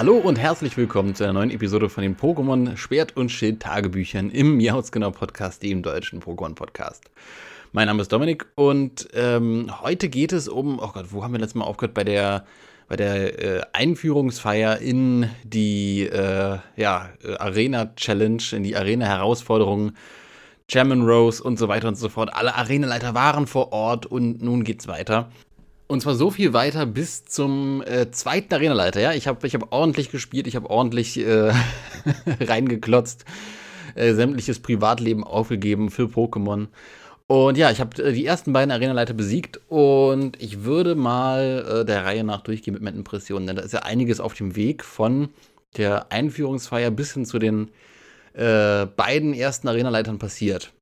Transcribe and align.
Hallo 0.00 0.16
und 0.16 0.38
herzlich 0.38 0.78
willkommen 0.78 1.14
zu 1.14 1.24
einer 1.24 1.34
neuen 1.34 1.50
Episode 1.50 1.90
von 1.90 2.00
den 2.00 2.16
Pokémon 2.16 2.74
Schwert 2.78 3.18
und 3.18 3.28
Schild 3.28 3.60
Tagebüchern 3.60 4.30
im 4.30 4.56
Miauzgenau 4.56 5.10
Podcast, 5.10 5.62
dem 5.62 5.82
deutschen 5.82 6.22
Pokémon 6.22 6.54
Podcast. 6.54 7.10
Mein 7.72 7.86
Name 7.86 8.00
ist 8.00 8.10
Dominik 8.10 8.46
und 8.54 9.08
ähm, 9.12 9.70
heute 9.82 10.08
geht 10.08 10.32
es 10.32 10.48
um, 10.48 10.78
oh 10.78 10.88
Gott, 10.94 11.08
wo 11.10 11.22
haben 11.22 11.34
wir 11.34 11.38
letztes 11.38 11.56
Mal 11.56 11.66
aufgehört? 11.66 11.92
Bei 11.92 12.04
der, 12.04 12.46
bei 12.88 12.96
der 12.96 13.58
äh, 13.58 13.60
Einführungsfeier 13.74 14.78
in 14.78 15.28
die 15.44 16.06
äh, 16.06 16.56
ja, 16.76 17.10
äh, 17.22 17.34
Arena 17.36 17.94
Challenge, 17.94 18.42
in 18.52 18.62
die 18.62 18.76
Arena 18.76 19.04
Herausforderung. 19.04 19.92
German 20.66 21.02
Rose 21.02 21.42
und 21.42 21.58
so 21.58 21.66
weiter 21.66 21.88
und 21.88 21.96
so 21.96 22.08
fort. 22.08 22.32
Alle 22.32 22.54
Arenaleiter 22.54 23.12
waren 23.12 23.48
vor 23.48 23.72
Ort 23.72 24.06
und 24.06 24.40
nun 24.40 24.62
geht's 24.62 24.86
weiter. 24.86 25.28
Und 25.90 26.02
zwar 26.02 26.14
so 26.14 26.30
viel 26.30 26.52
weiter 26.52 26.86
bis 26.86 27.24
zum 27.24 27.82
äh, 27.82 28.12
zweiten 28.12 28.54
Arenaleiter. 28.54 29.00
Ja, 29.00 29.12
ich 29.12 29.26
habe 29.26 29.44
ich 29.44 29.56
hab 29.56 29.72
ordentlich 29.72 30.12
gespielt, 30.12 30.46
ich 30.46 30.54
habe 30.54 30.70
ordentlich 30.70 31.18
äh, 31.18 31.52
reingeklotzt, 32.40 33.24
äh, 33.96 34.14
sämtliches 34.14 34.60
Privatleben 34.60 35.24
aufgegeben 35.24 35.90
für 35.90 36.04
Pokémon. 36.04 36.68
Und 37.26 37.58
ja, 37.58 37.72
ich 37.72 37.80
habe 37.80 38.00
äh, 38.04 38.12
die 38.12 38.24
ersten 38.24 38.52
beiden 38.52 38.70
Arenaleiter 38.70 39.14
besiegt 39.14 39.58
und 39.68 40.40
ich 40.40 40.62
würde 40.62 40.94
mal 40.94 41.80
äh, 41.80 41.84
der 41.84 42.04
Reihe 42.04 42.22
nach 42.22 42.42
durchgehen 42.42 42.74
mit 42.74 42.84
meinen 42.84 42.98
Impressionen, 42.98 43.48
denn 43.48 43.56
da 43.56 43.62
ist 43.62 43.72
ja 43.72 43.80
einiges 43.80 44.20
auf 44.20 44.34
dem 44.34 44.54
Weg 44.54 44.84
von 44.84 45.30
der 45.76 46.12
Einführungsfeier 46.12 46.92
bis 46.92 47.14
hin 47.14 47.26
zu 47.26 47.40
den 47.40 47.68
äh, 48.34 48.86
beiden 48.86 49.34
ersten 49.34 49.66
Arenaleitern 49.66 50.20
passiert. 50.20 50.72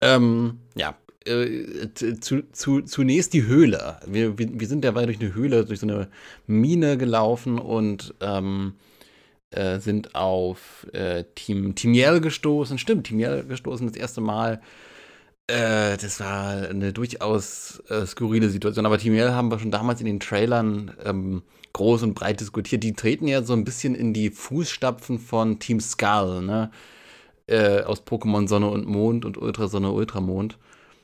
Ähm, 0.00 0.60
ja, 0.74 0.94
äh, 1.26 1.88
zu, 2.20 2.50
zu, 2.52 2.82
zunächst 2.82 3.32
die 3.32 3.46
Höhle. 3.46 3.98
Wir, 4.06 4.38
wir, 4.38 4.48
wir 4.60 4.66
sind 4.66 4.84
derweil 4.84 5.06
durch 5.06 5.20
eine 5.20 5.34
Höhle, 5.34 5.64
durch 5.64 5.80
so 5.80 5.86
eine 5.86 6.08
Mine 6.46 6.96
gelaufen 6.96 7.58
und 7.58 8.14
ähm, 8.20 8.74
äh, 9.50 9.78
sind 9.78 10.14
auf 10.14 10.86
äh, 10.92 11.24
Team 11.34 11.74
Timiel 11.74 12.20
gestoßen. 12.20 12.78
Stimmt, 12.78 13.06
Timiel 13.06 13.44
gestoßen 13.48 13.86
das 13.86 13.96
erste 13.96 14.20
Mal. 14.20 14.60
Äh, 15.48 15.96
das 15.96 16.20
war 16.20 16.68
eine 16.68 16.92
durchaus 16.92 17.82
äh, 17.88 18.06
skurrile 18.06 18.50
Situation. 18.50 18.86
Aber 18.86 18.98
Timiel 18.98 19.32
haben 19.32 19.50
wir 19.50 19.58
schon 19.58 19.70
damals 19.70 20.00
in 20.00 20.06
den 20.06 20.20
Trailern 20.20 20.92
ähm, 21.04 21.42
groß 21.72 22.02
und 22.02 22.14
breit 22.14 22.40
diskutiert. 22.40 22.82
Die 22.82 22.94
treten 22.94 23.28
ja 23.28 23.42
so 23.42 23.52
ein 23.52 23.64
bisschen 23.64 23.94
in 23.94 24.12
die 24.12 24.30
Fußstapfen 24.30 25.18
von 25.18 25.58
Team 25.58 25.80
Skull, 25.80 26.42
ne? 26.42 26.70
Äh, 27.48 27.82
aus 27.82 28.02
Pokémon 28.04 28.48
Sonne 28.48 28.68
und 28.68 28.88
Mond 28.88 29.24
und 29.24 29.38
Ultrasonne, 29.38 29.92
Ultramond 29.92 30.58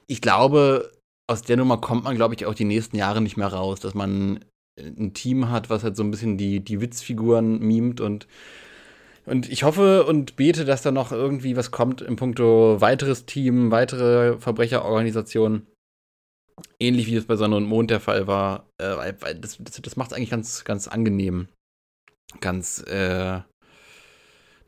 ich 0.07 0.21
glaube, 0.21 0.93
aus 1.31 1.43
der 1.43 1.57
Nummer 1.57 1.79
kommt 1.79 2.05
man, 2.05 2.17
glaube 2.17 2.35
ich, 2.35 2.47
auch 2.47 2.55
die 2.55 2.65
nächsten 2.65 2.97
Jahre 2.97 3.21
nicht 3.21 3.37
mehr 3.37 3.49
raus, 3.49 3.81
dass 3.81 3.95
man 3.95 4.45
ein 4.79 5.15
Team 5.15 5.51
hat, 5.51 5.71
was 5.71 5.85
halt 5.85 5.97
so 5.97 6.03
ein 6.03 6.11
bisschen 6.11 6.39
die, 6.39 6.61
die 6.61 6.81
Witzfiguren 6.81 7.59
mimt 7.61 8.01
und 8.01 8.27
und 9.25 9.49
ich 9.49 9.63
hoffe 9.63 10.05
und 10.05 10.35
bete, 10.37 10.65
dass 10.65 10.83
da 10.83 10.91
noch 10.91 11.13
irgendwie 11.13 11.57
was 11.57 11.71
kommt 11.71 12.01
im 12.01 12.17
Punkto 12.17 12.81
weiteres 12.81 13.25
Team, 13.25 13.71
weitere 13.71 14.39
Verbrecherorganisationen. 14.39 15.67
Ähnlich 16.81 17.07
wie 17.07 17.17
es 17.17 17.27
bei 17.27 17.37
Sonne 17.37 17.57
und 17.57 17.67
Mond 17.67 17.91
der 17.91 18.01
Fall 18.01 18.27
war. 18.27 18.69
Äh, 18.79 19.15
das, 19.41 19.59
das, 19.61 19.81
das 19.81 19.97
macht 19.97 20.11
es 20.11 20.17
eigentlich 20.17 20.31
ganz, 20.31 20.65
ganz 20.65 20.89
angenehm. 20.89 21.49
Ganz, 22.41 22.83
äh, 22.89 23.41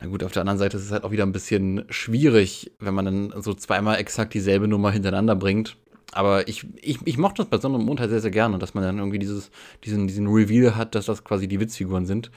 gut, 0.05 0.23
auf 0.23 0.31
der 0.31 0.41
anderen 0.41 0.59
Seite 0.59 0.77
ist 0.77 0.83
es 0.83 0.91
halt 0.91 1.03
auch 1.03 1.11
wieder 1.11 1.25
ein 1.25 1.31
bisschen 1.31 1.85
schwierig, 1.89 2.71
wenn 2.79 2.93
man 2.93 3.05
dann 3.05 3.41
so 3.41 3.53
zweimal 3.53 3.97
exakt 3.97 4.33
dieselbe 4.33 4.67
Nummer 4.67 4.91
hintereinander 4.91 5.35
bringt. 5.35 5.77
Aber 6.11 6.47
ich, 6.47 6.65
ich, 6.81 6.99
ich 7.05 7.17
mochte 7.17 7.41
das 7.41 7.49
bei 7.49 7.57
Sonne 7.57 7.75
und 7.75 7.85
Mond 7.85 7.99
halt 7.99 8.09
sehr, 8.09 8.21
sehr 8.21 8.31
gerne, 8.31 8.57
dass 8.57 8.73
man 8.73 8.83
dann 8.83 8.99
irgendwie 8.99 9.19
dieses, 9.19 9.51
diesen, 9.83 10.07
diesen 10.07 10.27
Reveal 10.27 10.75
hat, 10.75 10.95
dass 10.95 11.05
das 11.05 11.23
quasi 11.23 11.47
die 11.47 11.59
Witzfiguren 11.59 12.05
sind. 12.05 12.31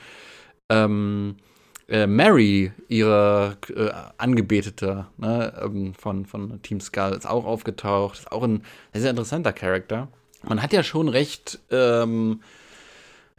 Ähm, 0.69 1.37
äh, 1.89 2.07
Mary, 2.07 2.73
ihre 2.89 3.57
äh, 3.75 3.91
Angebetete 4.19 5.07
ne, 5.17 5.53
ähm, 5.63 5.95
von, 5.95 6.27
von 6.27 6.61
Team 6.63 6.81
Skull, 6.81 7.15
ist 7.17 7.27
auch 7.27 7.45
aufgetaucht. 7.45 8.19
Ist 8.19 8.33
auch 8.33 8.43
ein 8.43 8.63
sehr 8.93 9.11
interessanter 9.11 9.53
Charakter. 9.53 10.09
Man 10.43 10.63
hat 10.63 10.73
ja 10.73 10.83
schon 10.83 11.09
recht 11.09 11.61
ähm, 11.71 12.41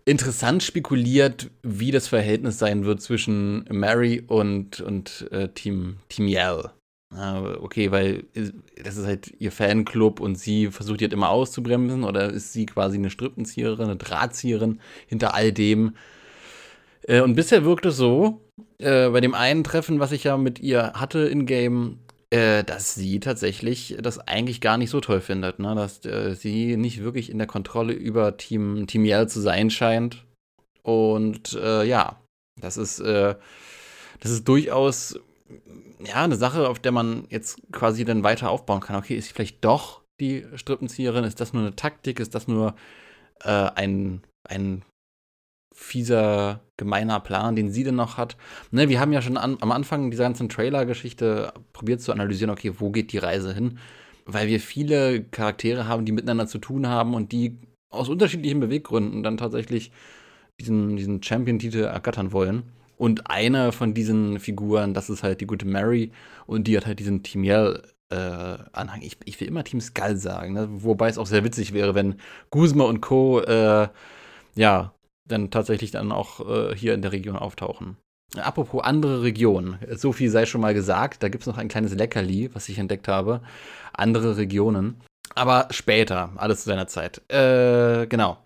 interessant 0.05 0.63
spekuliert, 0.63 1.49
wie 1.63 1.91
das 1.91 2.07
Verhältnis 2.07 2.59
sein 2.59 2.85
wird 2.85 3.01
zwischen 3.01 3.65
Mary 3.69 4.23
und, 4.25 4.81
und 4.81 5.27
äh, 5.31 5.49
Team, 5.49 5.97
Team 6.09 6.27
Yell. 6.27 6.69
okay, 7.11 7.91
weil 7.91 8.25
äh, 8.33 8.51
das 8.83 8.97
ist 8.97 9.05
halt 9.05 9.33
ihr 9.39 9.51
Fanclub 9.51 10.19
und 10.19 10.37
sie 10.37 10.67
versucht 10.67 11.01
jetzt 11.01 11.13
immer 11.13 11.29
auszubremsen 11.29 12.03
oder 12.03 12.29
ist 12.29 12.53
sie 12.53 12.65
quasi 12.65 12.97
eine 12.97 13.09
Strippenzieherin, 13.09 13.85
eine 13.85 13.97
Drahtzieherin 13.97 14.79
hinter 15.07 15.33
all 15.33 15.51
dem. 15.51 15.95
Äh, 17.03 17.21
und 17.21 17.35
bisher 17.35 17.63
wirkt 17.63 17.85
es 17.85 17.97
so, 17.97 18.41
äh, 18.77 19.09
bei 19.09 19.21
dem 19.21 19.33
einen 19.33 19.63
Treffen, 19.63 19.99
was 19.99 20.11
ich 20.11 20.23
ja 20.23 20.37
mit 20.37 20.59
ihr 20.59 20.93
hatte 20.93 21.19
in 21.19 21.45
Game, 21.45 21.99
äh, 22.31 22.63
dass 22.63 22.95
sie 22.95 23.19
tatsächlich 23.19 23.97
das 24.01 24.19
eigentlich 24.19 24.61
gar 24.61 24.77
nicht 24.77 24.89
so 24.89 25.01
toll 25.01 25.21
findet, 25.21 25.59
ne? 25.59 25.73
dass 25.75 26.05
äh, 26.05 26.35
sie 26.35 26.77
nicht 26.77 27.01
wirklich 27.01 27.29
in 27.29 27.37
der 27.37 27.47
Kontrolle 27.47 27.93
über 27.93 28.37
Team, 28.37 28.85
Team 28.87 29.05
Yell 29.05 29.27
zu 29.27 29.39
sein 29.39 29.69
scheint. 29.69 30.25
Und 30.83 31.53
äh, 31.53 31.83
ja, 31.83 32.21
das 32.59 32.77
ist, 32.77 32.99
äh, 32.99 33.35
das 34.19 34.31
ist 34.31 34.47
durchaus 34.47 35.19
ja, 35.99 36.23
eine 36.23 36.35
Sache, 36.35 36.67
auf 36.69 36.79
der 36.79 36.91
man 36.91 37.25
jetzt 37.29 37.61
quasi 37.71 38.05
dann 38.05 38.23
weiter 38.23 38.49
aufbauen 38.49 38.79
kann. 38.79 38.95
Okay, 38.95 39.15
ist 39.15 39.27
sie 39.27 39.33
vielleicht 39.33 39.63
doch 39.65 40.01
die 40.19 40.45
Strippenzieherin? 40.55 41.23
Ist 41.23 41.41
das 41.41 41.53
nur 41.53 41.63
eine 41.63 41.75
Taktik? 41.75 42.19
Ist 42.19 42.35
das 42.35 42.47
nur 42.47 42.75
äh, 43.43 43.49
ein, 43.75 44.21
ein 44.47 44.83
fieser, 45.79 46.59
gemeiner 46.77 47.19
Plan, 47.21 47.55
den 47.55 47.71
sie 47.71 47.83
denn 47.85 47.95
noch 47.95 48.17
hat. 48.17 48.35
Ne, 48.71 48.89
wir 48.89 48.99
haben 48.99 49.13
ja 49.13 49.21
schon 49.21 49.37
an, 49.37 49.57
am 49.61 49.71
Anfang 49.71 50.11
dieser 50.11 50.23
ganzen 50.23 50.49
Trailer-Geschichte 50.49 51.53
probiert 51.71 52.01
zu 52.01 52.11
analysieren, 52.11 52.51
okay, 52.51 52.73
wo 52.77 52.91
geht 52.91 53.13
die 53.13 53.17
Reise 53.17 53.53
hin? 53.53 53.79
Weil 54.25 54.47
wir 54.47 54.59
viele 54.59 55.23
Charaktere 55.23 55.87
haben, 55.87 56.05
die 56.05 56.11
miteinander 56.11 56.47
zu 56.47 56.59
tun 56.59 56.87
haben 56.87 57.13
und 57.13 57.31
die 57.31 57.57
aus 57.89 58.09
unterschiedlichen 58.09 58.59
Beweggründen 58.59 59.23
dann 59.23 59.37
tatsächlich 59.37 59.91
diesen, 60.59 60.97
diesen 60.97 61.23
Champion-Titel 61.23 61.79
ergattern 61.79 62.33
wollen. 62.33 62.63
Und 62.97 63.31
eine 63.31 63.71
von 63.71 63.93
diesen 63.93 64.39
Figuren, 64.39 64.93
das 64.93 65.09
ist 65.09 65.23
halt 65.23 65.39
die 65.39 65.47
gute 65.47 65.65
Mary 65.65 66.11
und 66.45 66.67
die 66.67 66.75
hat 66.75 66.85
halt 66.85 66.99
diesen 66.99 67.23
Team 67.23 67.45
Yell 67.45 67.81
äh, 68.09 68.15
Anhang. 68.73 69.01
Ich, 69.01 69.17
ich 69.23 69.39
will 69.39 69.47
immer 69.47 69.63
Team 69.63 69.79
Skull 69.79 70.17
sagen, 70.17 70.53
ne? 70.53 70.67
wobei 70.69 71.07
es 71.07 71.17
auch 71.17 71.25
sehr 71.25 71.45
witzig 71.45 71.73
wäre, 71.73 71.95
wenn 71.95 72.15
Guzma 72.49 72.83
und 72.83 72.99
Co. 72.99 73.39
Äh, 73.39 73.87
ja, 74.55 74.93
dann 75.31 75.51
tatsächlich 75.51 75.91
dann 75.91 76.11
auch 76.11 76.39
äh, 76.47 76.75
hier 76.75 76.93
in 76.93 77.01
der 77.01 77.11
Region 77.11 77.35
auftauchen. 77.35 77.97
Apropos 78.37 78.83
andere 78.83 79.23
Regionen, 79.23 79.79
so 79.95 80.11
viel 80.11 80.29
sei 80.29 80.45
schon 80.45 80.61
mal 80.61 80.75
gesagt, 80.75 81.23
da 81.23 81.29
gibt 81.29 81.43
es 81.43 81.47
noch 81.47 81.57
ein 81.57 81.67
kleines 81.67 81.95
Leckerli, 81.95 82.51
was 82.53 82.69
ich 82.69 82.77
entdeckt 82.77 83.07
habe. 83.07 83.41
Andere 83.93 84.37
Regionen. 84.37 85.01
Aber 85.33 85.67
später, 85.71 86.31
alles 86.35 86.61
zu 86.63 86.69
seiner 86.69 86.87
Zeit. 86.87 87.21
Äh, 87.31 88.05
genau. 88.07 88.37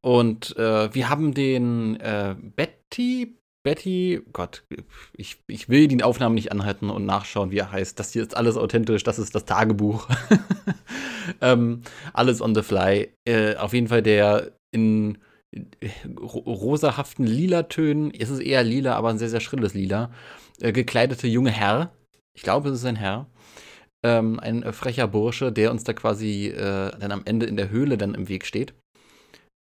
Und 0.00 0.56
äh, 0.56 0.94
wir 0.94 1.08
haben 1.08 1.34
den 1.34 2.00
äh, 2.00 2.34
Betty, 2.56 3.36
Betty, 3.62 4.22
Gott, 4.32 4.64
ich, 5.16 5.38
ich 5.46 5.68
will 5.68 5.86
die 5.86 6.02
Aufnahmen 6.02 6.34
nicht 6.34 6.50
anhalten 6.50 6.90
und 6.90 7.06
nachschauen, 7.06 7.50
wie 7.50 7.58
er 7.58 7.70
heißt. 7.70 7.98
Das 8.00 8.12
hier 8.12 8.22
ist 8.22 8.36
alles 8.36 8.56
authentisch, 8.56 9.04
das 9.04 9.18
ist 9.18 9.34
das 9.34 9.44
Tagebuch. 9.44 10.08
ähm, 11.40 11.82
alles 12.12 12.40
on 12.40 12.54
the 12.54 12.62
fly. 12.62 13.12
Äh, 13.24 13.56
auf 13.56 13.72
jeden 13.72 13.88
Fall 13.88 14.02
der 14.02 14.52
in 14.72 15.18
rosahaften 16.16 17.26
Lilatönen, 17.26 18.12
es 18.12 18.30
ist 18.30 18.40
eher 18.40 18.62
lila, 18.62 18.96
aber 18.96 19.10
ein 19.10 19.18
sehr, 19.18 19.28
sehr 19.28 19.40
schrilles 19.40 19.74
Lila, 19.74 20.10
äh, 20.60 20.72
gekleidete 20.72 21.26
junge 21.26 21.50
Herr, 21.50 21.92
ich 22.34 22.42
glaube, 22.42 22.70
es 22.70 22.76
ist 22.76 22.86
ein 22.86 22.96
Herr, 22.96 23.26
ähm, 24.04 24.40
ein 24.40 24.62
äh, 24.62 24.72
frecher 24.72 25.08
Bursche, 25.08 25.52
der 25.52 25.70
uns 25.70 25.84
da 25.84 25.92
quasi 25.92 26.48
äh, 26.48 26.90
dann 26.98 27.12
am 27.12 27.22
Ende 27.24 27.46
in 27.46 27.56
der 27.56 27.70
Höhle 27.70 27.98
dann 27.98 28.14
im 28.14 28.28
Weg 28.28 28.46
steht. 28.46 28.74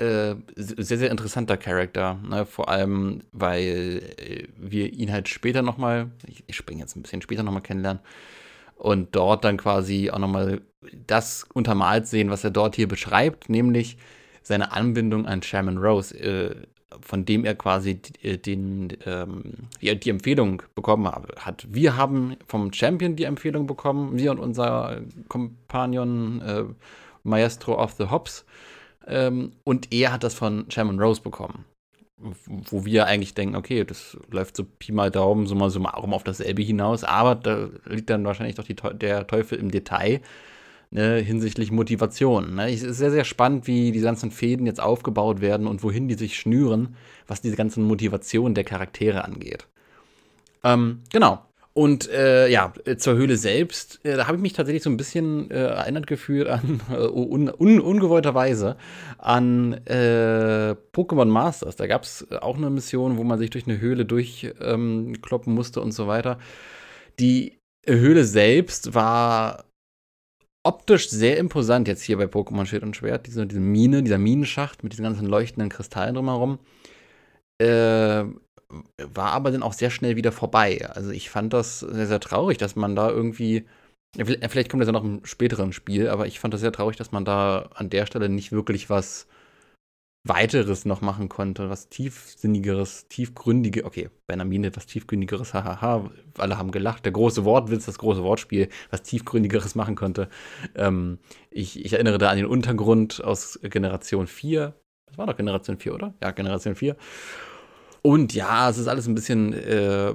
Äh, 0.03 0.37
sehr, 0.56 0.99
sehr 0.99 1.11
interessanter 1.11 1.56
Charakter, 1.56 2.15
ne? 2.26 2.47
vor 2.47 2.69
allem, 2.69 3.23
weil 3.33 4.03
äh, 4.17 4.49
wir 4.56 4.93
ihn 4.93 5.12
halt 5.12 5.29
später 5.29 5.62
nochmal, 5.62 6.11
ich, 6.26 6.44
ich 6.47 6.56
springe 6.56 6.81
jetzt 6.81 6.97
ein 6.97 7.03
bisschen 7.03 7.23
später 7.23 7.43
nochmal 7.43 7.62
kennenlernen, 7.62 8.03
und 8.76 9.15
dort 9.15 9.44
dann 9.44 9.59
quasi 9.59 10.11
auch 10.11 10.19
nochmal 10.19 10.62
das 11.06 11.44
untermalt 11.53 12.06
sehen, 12.06 12.31
was 12.31 12.44
er 12.44 12.50
dort 12.50 12.76
hier 12.76 12.88
beschreibt, 12.88 13.50
nämlich 13.50 13.99
seine 14.43 14.73
Anbindung 14.73 15.27
an 15.27 15.43
Sherman 15.43 15.79
Rose, 15.79 16.19
äh, 16.19 16.55
von 17.01 17.25
dem 17.25 17.45
er 17.45 17.55
quasi 17.55 18.01
äh, 18.23 18.37
den, 18.37 18.97
ähm, 19.07 19.69
die, 19.81 19.99
die, 19.99 20.11
Empfehlung 20.11 20.63
bekommen 20.75 21.11
hat. 21.39 21.67
Wir 21.71 21.97
haben 21.97 22.37
vom 22.47 22.73
Champion 22.73 23.17
die 23.17 23.25
Empfehlung 23.25 23.67
bekommen, 23.67 24.19
wir 24.19 24.33
und 24.33 24.41
unser 24.41 25.01
Kompagnon 25.29 26.41
äh, 26.41 26.65
Maestro 27.23 27.81
of 27.81 27.93
the 27.93 28.11
Hops. 28.11 28.45
Ähm, 29.07 29.53
und 29.65 29.93
er 29.93 30.13
hat 30.13 30.25
das 30.25 30.35
von 30.35 30.71
Sherman 30.71 31.01
Rose 31.01 31.23
bekommen. 31.23 31.65
Wo 32.47 32.85
wir 32.85 33.07
eigentlich 33.07 33.33
denken, 33.33 33.57
okay, 33.57 33.83
das 33.83 34.19
läuft 34.31 34.55
so 34.55 34.65
Pi 34.65 34.93
mal 34.93 35.11
Daumen, 35.11 35.47
so 35.47 35.55
mal 35.55 35.71
so 35.71 35.81
mal 35.81 35.91
auf 35.91 36.25
dasselbe 36.25 36.61
hinaus, 36.61 37.03
aber 37.03 37.35
da 37.35 37.71
liegt 37.87 38.11
dann 38.11 38.27
wahrscheinlich 38.27 38.57
doch 38.57 38.65
die, 38.65 38.75
der 38.75 39.27
Teufel 39.27 39.59
im 39.59 39.71
Detail 39.71 40.21
ne, 40.91 41.17
hinsichtlich 41.17 41.71
Motivation. 41.71 42.57
Ne? 42.57 42.73
Es 42.73 42.83
ist 42.83 42.99
sehr, 42.99 43.11
sehr 43.11 43.25
spannend, 43.25 43.67
wie 43.67 43.93
die 43.93 44.01
ganzen 44.01 44.31
Fäden 44.31 44.67
jetzt 44.67 44.81
aufgebaut 44.81 45.41
werden 45.41 45.67
und 45.67 45.83
wohin 45.83 46.09
die 46.09 46.15
sich 46.15 46.39
schnüren, 46.39 46.97
was 47.27 47.41
diese 47.41 47.57
ganzen 47.57 47.85
Motivationen 47.85 48.55
der 48.55 48.65
Charaktere 48.65 49.25
angeht. 49.25 49.67
Ähm, 50.63 51.03
genau. 51.13 51.45
Und 51.73 52.11
äh, 52.11 52.49
ja, 52.49 52.73
zur 52.99 53.15
Höhle 53.15 53.37
selbst, 53.37 54.05
äh, 54.05 54.17
da 54.17 54.27
habe 54.27 54.37
ich 54.37 54.43
mich 54.43 54.53
tatsächlich 54.55 54.83
so 54.83 54.91
ein 54.91 54.97
bisschen 54.97 55.51
äh, 55.53 55.67
erinnert 55.67 56.09
gefühlt 56.09 56.49
an, 56.49 56.81
äh, 56.91 57.07
un, 57.07 57.49
un, 57.49 57.81
ungewollterweise, 57.81 58.77
an 59.19 59.75
äh, 59.87 60.75
Pokémon 60.93 61.27
Masters. 61.27 61.77
Da 61.77 61.87
gab 61.87 62.03
es 62.03 62.27
auch 62.33 62.57
eine 62.57 62.71
Mission, 62.71 63.17
wo 63.19 63.25
man 63.25 63.39
sich 63.39 63.51
durch 63.51 63.69
eine 63.69 63.81
Höhle 63.81 64.05
durchkloppen 64.05 65.53
ähm, 65.53 65.55
musste 65.55 65.81
und 65.81 65.93
so 65.93 66.09
weiter. 66.09 66.39
Die 67.21 67.61
Höhle 67.87 68.25
selbst 68.25 68.95
war 68.95 69.65
optisch 70.71 71.11
sehr 71.11 71.37
imposant 71.37 71.89
jetzt 71.89 72.03
hier 72.03 72.17
bei 72.17 72.27
Pokémon 72.27 72.65
Schild 72.65 72.85
und 72.85 72.95
Schwert. 72.95 73.27
Diese, 73.27 73.45
diese 73.45 73.61
Mine, 73.61 74.05
dieser 74.05 74.19
Minenschacht 74.19 74.85
mit 74.85 74.93
diesen 74.93 75.03
ganzen 75.03 75.27
leuchtenden 75.27 75.69
Kristallen 75.69 76.15
drumherum. 76.15 76.61
Äh, 77.59 78.25
war 78.69 79.33
aber 79.33 79.51
dann 79.51 79.65
auch 79.65 79.73
sehr 79.73 79.91
schnell 79.91 80.15
wieder 80.15 80.31
vorbei. 80.31 80.89
Also 80.95 81.11
ich 81.11 81.29
fand 81.29 81.53
das 81.53 81.81
sehr, 81.81 82.07
sehr 82.07 82.21
traurig, 82.21 82.57
dass 82.57 82.77
man 82.77 82.95
da 82.95 83.11
irgendwie. 83.11 83.67
Vielleicht 84.17 84.71
kommt 84.71 84.81
das 84.81 84.87
ja 84.87 84.93
noch 84.93 85.05
im 85.05 85.25
späteren 85.25 85.73
Spiel, 85.73 86.09
aber 86.09 86.27
ich 86.27 86.39
fand 86.39 86.55
das 86.55 86.61
sehr 86.61 86.73
traurig, 86.73 86.97
dass 86.97 87.11
man 87.11 87.25
da 87.25 87.71
an 87.75 87.91
der 87.91 88.07
Stelle 88.07 88.29
nicht 88.29 88.53
wirklich 88.53 88.91
was 88.91 89.27
weiteres 90.25 90.85
noch 90.85 91.01
machen 91.01 91.29
konnte, 91.29 91.71
was 91.71 91.89
tiefsinnigeres, 91.89 93.09
tiefgründigeres, 93.09 93.87
okay, 93.87 94.11
bei 94.27 94.35
einer 94.35 94.45
Mine 94.45 94.67
etwas 94.67 94.87
tiefgründigeres, 94.87 95.55
hahaha, 95.55 96.11
alle 96.37 96.59
haben 96.59 96.73
gelacht, 96.73 97.05
der 97.07 97.13
große 97.13 97.45
Wortwitz, 97.45 97.87
das 97.87 97.99
große 97.99 98.23
Wortspiel, 98.23 98.69
was 98.91 99.03
tiefgründigeres 99.03 99.75
machen 99.75 99.95
konnte. 99.95 100.29
Ähm, 100.75 101.19
ich, 101.51 101.83
ich, 101.83 101.95
erinnere 101.95 102.19
da 102.19 102.31
an 102.31 102.37
den 102.37 102.47
Untergrund 102.47 103.25
aus 103.25 103.59
Generation 103.63 104.27
4, 104.27 104.75
das 105.07 105.19
war 105.19 105.27
doch 105.27 105.37
Generation 105.37 105.79
4, 105.79 105.95
oder? 105.95 106.15
Ja, 106.23 106.31
Generation 106.33 106.75
4. 106.75 106.97
Und 108.03 108.35
ja, 108.35 108.69
es 108.69 108.79
ist 108.79 108.89
alles 108.89 109.07
ein 109.07 109.15
bisschen 109.15 109.53
äh, 109.53 110.15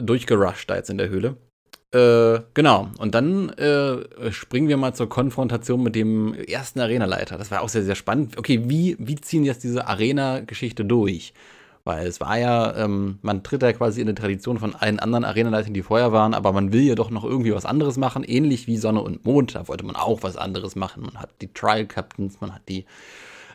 durchgerusht 0.00 0.70
da 0.70 0.76
jetzt 0.76 0.90
in 0.90 0.98
der 0.98 1.08
Höhle. 1.08 1.36
Äh, 1.94 2.40
genau. 2.54 2.88
Und 2.98 3.14
dann 3.14 3.50
äh, 3.50 4.32
springen 4.32 4.68
wir 4.68 4.76
mal 4.76 4.94
zur 4.94 5.08
Konfrontation 5.08 5.80
mit 5.80 5.94
dem 5.94 6.34
ersten 6.34 6.80
Arenaleiter. 6.80 7.38
Das 7.38 7.52
war 7.52 7.62
auch 7.62 7.68
sehr, 7.68 7.84
sehr 7.84 7.94
spannend. 7.94 8.36
Okay, 8.36 8.62
wie, 8.64 8.96
wie 8.98 9.14
ziehen 9.14 9.44
jetzt 9.44 9.62
diese 9.62 9.86
Arena-Geschichte 9.86 10.84
durch? 10.84 11.32
Weil 11.84 12.08
es 12.08 12.20
war 12.20 12.36
ja, 12.36 12.74
ähm, 12.76 13.18
man 13.22 13.44
tritt 13.44 13.62
ja 13.62 13.72
quasi 13.72 14.00
in 14.00 14.08
die 14.08 14.14
Tradition 14.14 14.58
von 14.58 14.74
allen 14.74 14.98
anderen 14.98 15.24
Arenaleitern, 15.24 15.74
die 15.74 15.82
vorher 15.82 16.10
waren, 16.12 16.34
aber 16.34 16.52
man 16.52 16.72
will 16.72 16.82
ja 16.82 16.94
doch 16.96 17.10
noch 17.10 17.24
irgendwie 17.24 17.54
was 17.54 17.66
anderes 17.66 17.96
machen, 17.96 18.24
ähnlich 18.24 18.66
wie 18.66 18.78
Sonne 18.78 19.02
und 19.02 19.24
Mond. 19.24 19.54
Da 19.54 19.68
wollte 19.68 19.84
man 19.84 19.94
auch 19.94 20.22
was 20.22 20.36
anderes 20.36 20.74
machen. 20.74 21.04
Man 21.04 21.20
hat 21.22 21.30
die 21.42 21.52
Trial 21.52 21.86
Captains, 21.86 22.40
man 22.40 22.54
hat 22.54 22.62
die 22.68 22.86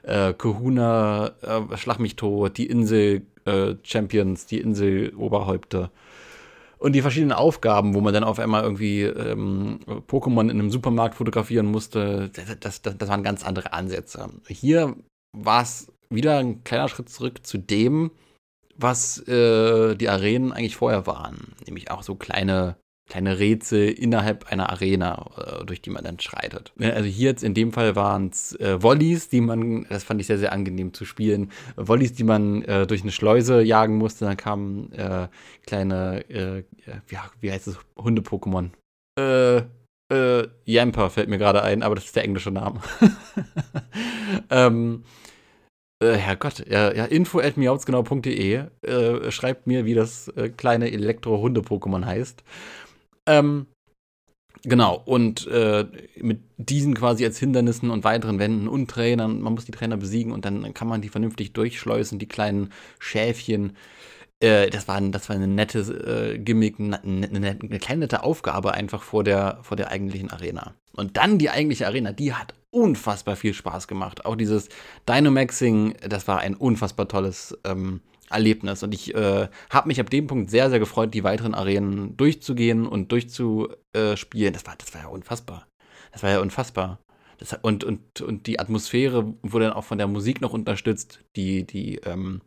äh, 0.04 0.32
Kahuna, 0.34 1.32
äh, 1.42 1.76
Schlag 1.78 2.00
mich 2.00 2.16
tot, 2.16 2.58
die 2.58 2.68
Insel 2.68 3.24
äh, 3.44 3.74
Champions, 3.84 4.46
die 4.46 4.60
Insel 4.60 5.14
Oberhäupter. 5.18 5.92
Und 6.80 6.94
die 6.94 7.02
verschiedenen 7.02 7.34
Aufgaben, 7.34 7.94
wo 7.94 8.02
man 8.02 8.14
dann 8.14 8.24
auf 8.24 8.40
einmal 8.40 8.64
irgendwie 8.64 9.04
ähm, 9.04 9.80
Pokémon 10.08 10.44
in 10.44 10.52
einem 10.52 10.72
Supermarkt 10.72 11.16
fotografieren 11.16 11.66
musste, 11.66 12.30
das, 12.30 12.82
das, 12.82 12.98
das 12.98 13.10
waren 13.10 13.24
ganz 13.24 13.46
andere 13.46 13.74
Ansätze. 13.74 14.30
Hier 14.48 14.96
war 15.38 15.62
es 15.62 15.92
wieder 16.10 16.38
ein 16.38 16.64
kleiner 16.64 16.88
Schritt 16.88 17.10
zurück 17.10 17.46
zu 17.46 17.58
dem, 17.58 18.12
was 18.78 19.20
äh, 19.28 19.96
die 19.96 20.08
Arenen 20.08 20.54
eigentlich 20.54 20.78
vorher 20.78 21.06
waren. 21.06 21.54
Nämlich 21.66 21.92
auch 21.92 22.02
so 22.02 22.16
kleine 22.16 22.78
kleine 23.10 23.40
Rätsel 23.40 23.90
innerhalb 23.90 24.48
einer 24.52 24.70
Arena, 24.70 25.26
äh, 25.36 25.66
durch 25.66 25.82
die 25.82 25.90
man 25.90 26.04
dann 26.04 26.20
schreitet. 26.20 26.72
Also 26.80 27.10
hier 27.10 27.30
jetzt 27.30 27.44
in 27.44 27.54
dem 27.54 27.74
Fall 27.74 27.96
waren 27.96 28.30
es 28.30 28.56
äh, 28.60 28.82
Volleys, 28.82 29.28
die 29.28 29.42
man, 29.42 29.86
das 29.90 30.04
fand 30.04 30.22
ich 30.22 30.28
sehr, 30.28 30.38
sehr 30.38 30.54
angenehm 30.54 30.94
zu 30.94 31.06
spielen, 31.06 31.52
Volleys, 31.76 32.14
die 32.14 32.24
man 32.24 32.62
äh, 32.64 32.88
durch 32.88 33.02
eine 33.02 33.12
Schleuse 33.12 33.62
jagen 33.62 33.98
musste. 33.98 34.26
Dann 34.26 34.38
kamen 34.38 34.94
äh, 34.94 35.28
kleine, 35.66 36.24
äh, 36.30 36.64
ja, 37.10 37.26
wie 37.42 37.52
heißt 37.52 37.68
es, 37.68 37.78
Hunde-Pokémon. 37.98 38.70
Äh, 39.20 39.64
äh, 40.12 40.48
Yamper 40.66 41.10
fällt 41.10 41.30
mir 41.30 41.38
gerade 41.38 41.64
ein, 41.64 41.84
aber 41.84 41.96
das 41.96 42.06
ist 42.06 42.16
der 42.16 42.24
englische 42.24 42.52
Name. 42.52 42.80
ähm, 44.50 45.04
äh, 46.02 46.14
Herrgott, 46.14 46.66
ja, 46.68 46.94
ja 46.94 47.06
info 47.06 47.40
at 47.40 47.58
miautsgenau.de 47.58 48.64
äh, 48.82 49.32
schreibt 49.32 49.68
mir, 49.68 49.86
wie 49.86 49.94
das 49.94 50.30
äh, 50.30 50.50
kleine 50.50 50.92
Elektro-Hunde-Pokémon 50.92 52.06
heißt. 52.06 52.44
Ähm, 53.30 53.68
genau, 54.64 55.02
und 55.06 55.46
äh, 55.48 55.86
mit 56.18 56.42
diesen 56.58 56.96
quasi 56.96 57.24
als 57.24 57.38
Hindernissen 57.38 57.92
und 57.92 58.04
weiteren 58.04 58.40
Wänden 58.40 58.68
und 58.68 58.90
Trainern, 58.90 59.40
man 59.40 59.54
muss 59.54 59.66
die 59.66 59.72
Trainer 59.72 59.98
besiegen 59.98 60.32
und 60.32 60.46
dann 60.46 60.74
kann 60.74 60.88
man 60.88 61.02
die 61.02 61.10
vernünftig 61.10 61.54
durchschleusen, 61.54 62.18
die 62.18 62.28
kleinen 62.28 62.72
Schäfchen. 62.98 63.78
Äh, 64.40 64.72
das, 64.72 64.88
war, 64.88 65.00
das 65.00 65.30
war 65.30 65.36
eine 65.36 65.48
nette 65.48 65.80
äh, 65.80 66.40
Gimmick, 66.40 66.80
eine, 66.80 67.04
eine, 67.04 67.60
eine 67.62 67.80
kleine 67.80 68.00
nette 68.00 68.24
Aufgabe 68.24 68.74
einfach 68.74 69.04
vor 69.04 69.24
der, 69.24 69.60
vor 69.62 69.78
der 69.78 69.92
eigentlichen 69.92 70.32
Arena. 70.32 70.74
Und 70.94 71.18
dann 71.18 71.38
die 71.38 71.52
eigentliche 71.52 71.86
Arena, 71.86 72.14
die 72.14 72.34
hat 72.34 72.56
unfassbar 72.72 73.36
viel 73.36 73.54
Spaß 73.54 73.88
gemacht. 73.88 74.26
Auch 74.26 74.36
dieses 74.36 74.70
Dynamaxing, 75.08 75.96
das 76.08 76.28
war 76.28 76.40
ein 76.40 76.56
unfassbar 76.56 77.08
tolles 77.08 77.56
ähm, 77.64 78.02
Erlebnis. 78.30 78.84
Und 78.84 78.94
ich 78.94 79.14
äh, 79.16 79.48
habe 79.70 79.88
mich 79.88 80.00
ab 80.00 80.10
dem 80.10 80.28
Punkt 80.28 80.50
sehr, 80.50 80.70
sehr 80.70 80.80
gefreut, 80.80 81.14
die 81.14 81.24
weiteren 81.24 81.54
Arenen 81.54 82.16
durchzugehen 82.18 82.86
und 82.88 83.12
durchzuspielen. 83.12 84.54
Das 84.54 84.66
war, 84.66 84.76
das 84.78 84.94
war 84.94 85.02
ja 85.02 85.08
unfassbar. 85.08 85.68
Das 86.12 86.24
war 86.24 86.30
ja 86.32 86.40
unfassbar. 86.40 87.00
Das, 87.38 87.58
und, 87.62 87.84
und, 87.84 88.22
und 88.22 88.48
die 88.48 88.60
Atmosphäre 88.60 89.34
wurde 89.42 89.66
dann 89.66 89.74
auch 89.74 89.86
von 89.86 89.98
der 89.98 90.08
Musik 90.08 90.42
noch 90.42 90.54
unterstützt. 90.54 91.20
Die, 91.36 91.66
die, 91.66 91.96
ähm, 92.06 92.42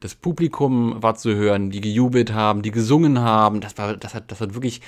das 0.00 0.14
Publikum 0.14 1.02
war 1.02 1.14
zu 1.14 1.34
hören, 1.34 1.70
die 1.70 1.80
gejubelt 1.80 2.32
haben, 2.32 2.62
die 2.62 2.70
gesungen 2.72 3.20
haben. 3.20 3.60
Das 3.60 3.78
war, 3.78 3.96
das 3.96 4.14
hat, 4.14 4.32
das 4.32 4.40
hat 4.40 4.54
wirklich, 4.54 4.80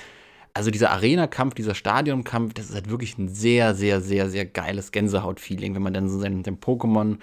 also 0.53 0.71
dieser 0.71 0.91
Arena-Kampf, 0.91 1.53
dieser 1.55 1.75
Stadionkampf, 1.75 2.53
das 2.53 2.69
ist 2.69 2.75
halt 2.75 2.89
wirklich 2.89 3.17
ein 3.17 3.29
sehr, 3.29 3.75
sehr, 3.75 4.01
sehr, 4.01 4.29
sehr 4.29 4.45
geiles 4.45 4.91
Gänsehaut-Feeling, 4.91 5.73
wenn 5.75 5.81
man 5.81 5.93
dann 5.93 6.09
so 6.09 6.19
sein, 6.19 6.43
sein 6.43 6.57
Pokémon 6.59 7.17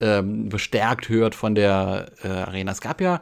ähm, 0.00 0.48
bestärkt 0.48 1.08
hört 1.08 1.34
von 1.34 1.54
der 1.54 2.12
äh, 2.22 2.28
Arena. 2.28 2.72
Es 2.72 2.80
gab 2.80 3.00
ja 3.00 3.20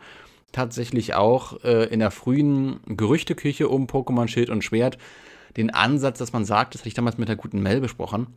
tatsächlich 0.52 1.14
auch 1.14 1.62
äh, 1.64 1.84
in 1.86 2.00
der 2.00 2.10
frühen 2.10 2.80
Gerüchteküche 2.86 3.68
um 3.68 3.86
Pokémon 3.86 4.28
Schild 4.28 4.50
und 4.50 4.64
Schwert 4.64 4.98
den 5.56 5.70
Ansatz, 5.70 6.18
dass 6.18 6.32
man 6.32 6.44
sagt, 6.44 6.74
das 6.74 6.82
hatte 6.82 6.88
ich 6.88 6.94
damals 6.94 7.18
mit 7.18 7.28
der 7.28 7.36
guten 7.36 7.60
Mel 7.60 7.80
besprochen, 7.80 8.28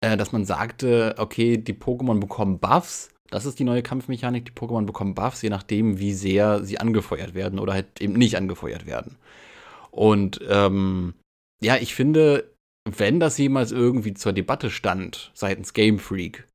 äh, 0.00 0.16
dass 0.16 0.32
man 0.32 0.44
sagte, 0.44 1.14
okay, 1.18 1.56
die 1.56 1.74
Pokémon 1.74 2.20
bekommen 2.20 2.58
Buffs. 2.58 3.10
Das 3.30 3.44
ist 3.44 3.58
die 3.58 3.64
neue 3.64 3.82
Kampfmechanik. 3.82 4.44
Die 4.44 4.52
Pokémon 4.52 4.86
bekommen 4.86 5.14
Buffs, 5.14 5.42
je 5.42 5.50
nachdem, 5.50 5.98
wie 5.98 6.12
sehr 6.12 6.62
sie 6.62 6.78
angefeuert 6.78 7.34
werden 7.34 7.58
oder 7.58 7.72
halt 7.72 8.00
eben 8.00 8.14
nicht 8.14 8.36
angefeuert 8.36 8.86
werden. 8.86 9.16
Und 9.90 10.40
ähm, 10.48 11.14
ja, 11.60 11.76
ich 11.76 11.94
finde, 11.94 12.52
wenn 12.84 13.18
das 13.18 13.38
jemals 13.38 13.72
irgendwie 13.72 14.14
zur 14.14 14.32
Debatte 14.32 14.70
stand 14.70 15.32
seitens 15.34 15.72
Game 15.72 15.98
Freak, 15.98 16.46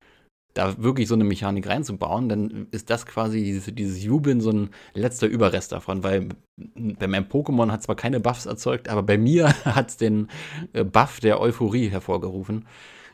da 0.54 0.82
wirklich 0.82 1.08
so 1.08 1.16
eine 1.16 1.24
Mechanik 1.24 1.68
reinzubauen, 1.68 2.28
dann 2.30 2.68
ist 2.72 2.90
das 2.90 3.06
quasi 3.06 3.44
dieses, 3.44 3.74
dieses 3.74 4.04
Jubeln 4.04 4.42
so 4.42 4.52
ein 4.52 4.70
letzter 4.94 5.28
Überrest 5.28 5.72
davon, 5.72 6.04
weil 6.04 6.30
bei 6.58 7.08
meinem 7.08 7.26
Pokémon 7.26 7.72
hat 7.72 7.84
zwar 7.84 7.96
keine 7.96 8.20
Buffs 8.20 8.46
erzeugt, 8.46 8.90
aber 8.90 9.04
bei 9.04 9.18
mir 9.18 9.48
hat 9.66 9.90
es 9.90 9.98
den 9.98 10.28
äh, 10.74 10.84
Buff 10.84 11.20
der 11.20 11.40
Euphorie 11.40 11.90
hervorgerufen. 11.90 12.68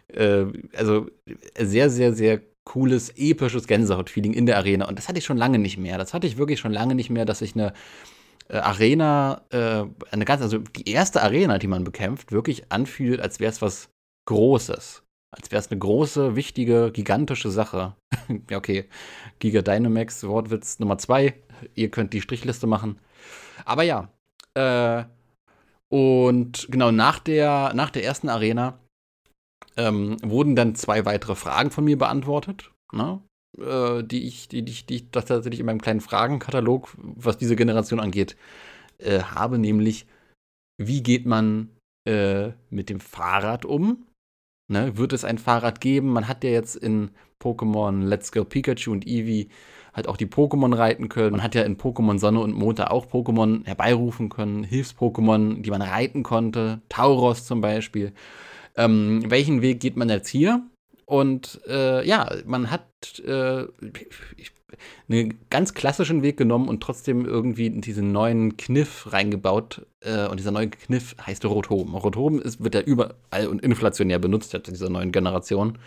Äh, 0.08 0.46
also 0.75 1.08
sehr, 1.60 1.89
sehr, 1.89 2.13
sehr 2.13 2.41
cooles, 2.63 3.13
episches 3.15 3.67
Gänsehaut-Feeling 3.67 4.34
in 4.34 4.46
der 4.46 4.58
Arena. 4.58 4.88
Und 4.88 4.98
das 4.98 5.08
hatte 5.08 5.20
ich 5.20 5.25
schon 5.25 5.38
lange 5.38 5.60
nicht 5.60 5.77
mehr. 5.77 5.98
Das 5.98 6.13
hatte 6.13 6.27
ich 6.27 6.38
wirklich 6.38 6.60
schon 6.60 6.74
lange 6.74 6.96
nicht 6.96 7.10
mehr, 7.10 7.25
dass 7.25 7.41
ich 7.41 7.56
eine 7.56 7.72
äh, 8.50 8.58
Arena, 8.58 9.44
eine 9.50 10.25
ganz, 10.25 10.41
also 10.41 10.58
die 10.58 10.89
erste 10.89 11.22
Arena, 11.22 11.60
die 11.60 11.67
man 11.67 11.84
bekämpft, 11.84 12.32
wirklich 12.32 12.72
anfühlt, 12.72 13.22
als 13.22 13.39
wäre 13.39 13.51
es 13.51 13.62
was 13.62 13.89
Großes 14.25 15.07
als 15.31 15.51
wäre 15.51 15.60
es 15.60 15.72
eine 15.72 15.79
große, 15.79 16.36
wichtige, 16.36 16.91
gigantische 16.91 17.51
Sache. 17.51 17.96
ja, 18.50 18.57
okay. 18.57 18.86
Giga 19.39 19.62
Dynamax, 19.62 20.24
Wortwitz 20.25 20.79
Nummer 20.79 20.98
zwei. 20.98 21.36
Ihr 21.75 21.89
könnt 21.89 22.13
die 22.13 22.22
Strichliste 22.22 22.67
machen. 22.67 23.00
Aber 23.65 23.84
ja. 23.84 24.10
Äh, 24.53 25.03
und 25.89 26.67
genau 26.69 26.91
nach 26.91 27.19
der, 27.19 27.74
nach 27.74 27.89
der 27.89 28.03
ersten 28.03 28.29
Arena 28.29 28.79
ähm, 29.77 30.17
wurden 30.24 30.55
dann 30.55 30.75
zwei 30.75 31.05
weitere 31.05 31.36
Fragen 31.36 31.72
von 31.72 31.86
mir 31.86 31.98
beantwortet. 31.98 32.72
Ne? 32.91 33.22
Äh, 33.57 34.03
die 34.03 34.27
ich, 34.27 34.48
die, 34.48 34.63
die, 34.63 34.86
die 34.86 34.96
ich 34.96 35.12
tatsächlich 35.12 35.60
in 35.60 35.65
meinem 35.65 35.81
kleinen 35.81 36.01
Fragenkatalog, 36.01 36.93
was 36.98 37.38
diese 37.38 37.55
Generation 37.55 38.00
angeht, 38.00 38.36
äh, 38.98 39.22
habe, 39.22 39.57
nämlich, 39.57 40.07
wie 40.77 41.03
geht 41.03 41.25
man 41.25 41.69
äh, 42.07 42.51
mit 42.69 42.89
dem 42.89 43.00
Fahrrad 43.00 43.65
um? 43.65 44.07
Ne, 44.70 44.98
wird 44.98 45.14
es 45.14 45.24
ein 45.24 45.38
Fahrrad 45.38 45.80
geben? 45.80 46.10
Man 46.12 46.28
hat 46.28 46.44
ja 46.44 46.50
jetzt 46.50 46.76
in 46.76 47.12
Pokémon 47.42 48.04
Let's 48.04 48.32
Go 48.34 48.44
Pikachu 48.44 48.92
und 48.92 49.08
Eevee 49.08 49.48
halt 49.94 50.08
auch 50.08 50.18
die 50.18 50.28
Pokémon 50.28 50.76
reiten 50.78 51.10
können. 51.10 51.32
Man 51.32 51.44
hat 51.44 51.56
ja 51.56 51.64
in 51.64 51.78
Pokémon 51.78 52.20
Sonne 52.20 52.40
und 52.42 52.54
Mond 52.54 52.82
auch 52.82 53.08
Pokémon 53.08 53.66
herbeirufen 53.66 54.30
können, 54.30 54.64
Hilfs-Pokémon, 54.64 55.62
die 55.62 55.72
man 55.72 55.82
reiten 55.82 56.24
konnte, 56.24 56.82
Tauros 56.90 57.46
zum 57.46 57.62
Beispiel. 57.62 58.14
Ähm, 58.76 59.24
welchen 59.28 59.62
Weg 59.62 59.80
geht 59.80 59.98
man 59.98 60.10
jetzt 60.10 60.28
hier? 60.28 60.62
Und 61.08 61.62
äh, 61.70 62.06
ja, 62.06 62.30
man 62.46 62.70
hat 62.70 63.20
äh, 63.20 63.64
einen 65.08 65.40
ganz 65.50 65.74
klassischen 65.74 66.22
Weg 66.22 66.36
genommen 66.36 66.68
und 66.68 66.84
trotzdem 66.84 67.26
irgendwie 67.26 67.70
diesen 67.70 68.12
neuen 68.12 68.58
Kniff 68.58 69.14
reingebaut. 69.14 69.86
Äh, 70.02 70.28
und 70.28 70.38
dieser 70.38 70.52
neue 70.52 70.68
Kniff 70.68 71.16
heißt 71.26 71.46
Rotom. 71.46 71.96
Rotom 71.96 72.42
ist, 72.42 72.62
wird 72.62 72.76
ja 72.76 72.82
überall 72.82 73.48
und 73.48 73.62
inflationär 73.62 74.20
benutzt 74.20 74.54
in 74.54 74.64
dieser 74.64 74.90
neuen 74.90 75.14
Generation. 75.14 75.78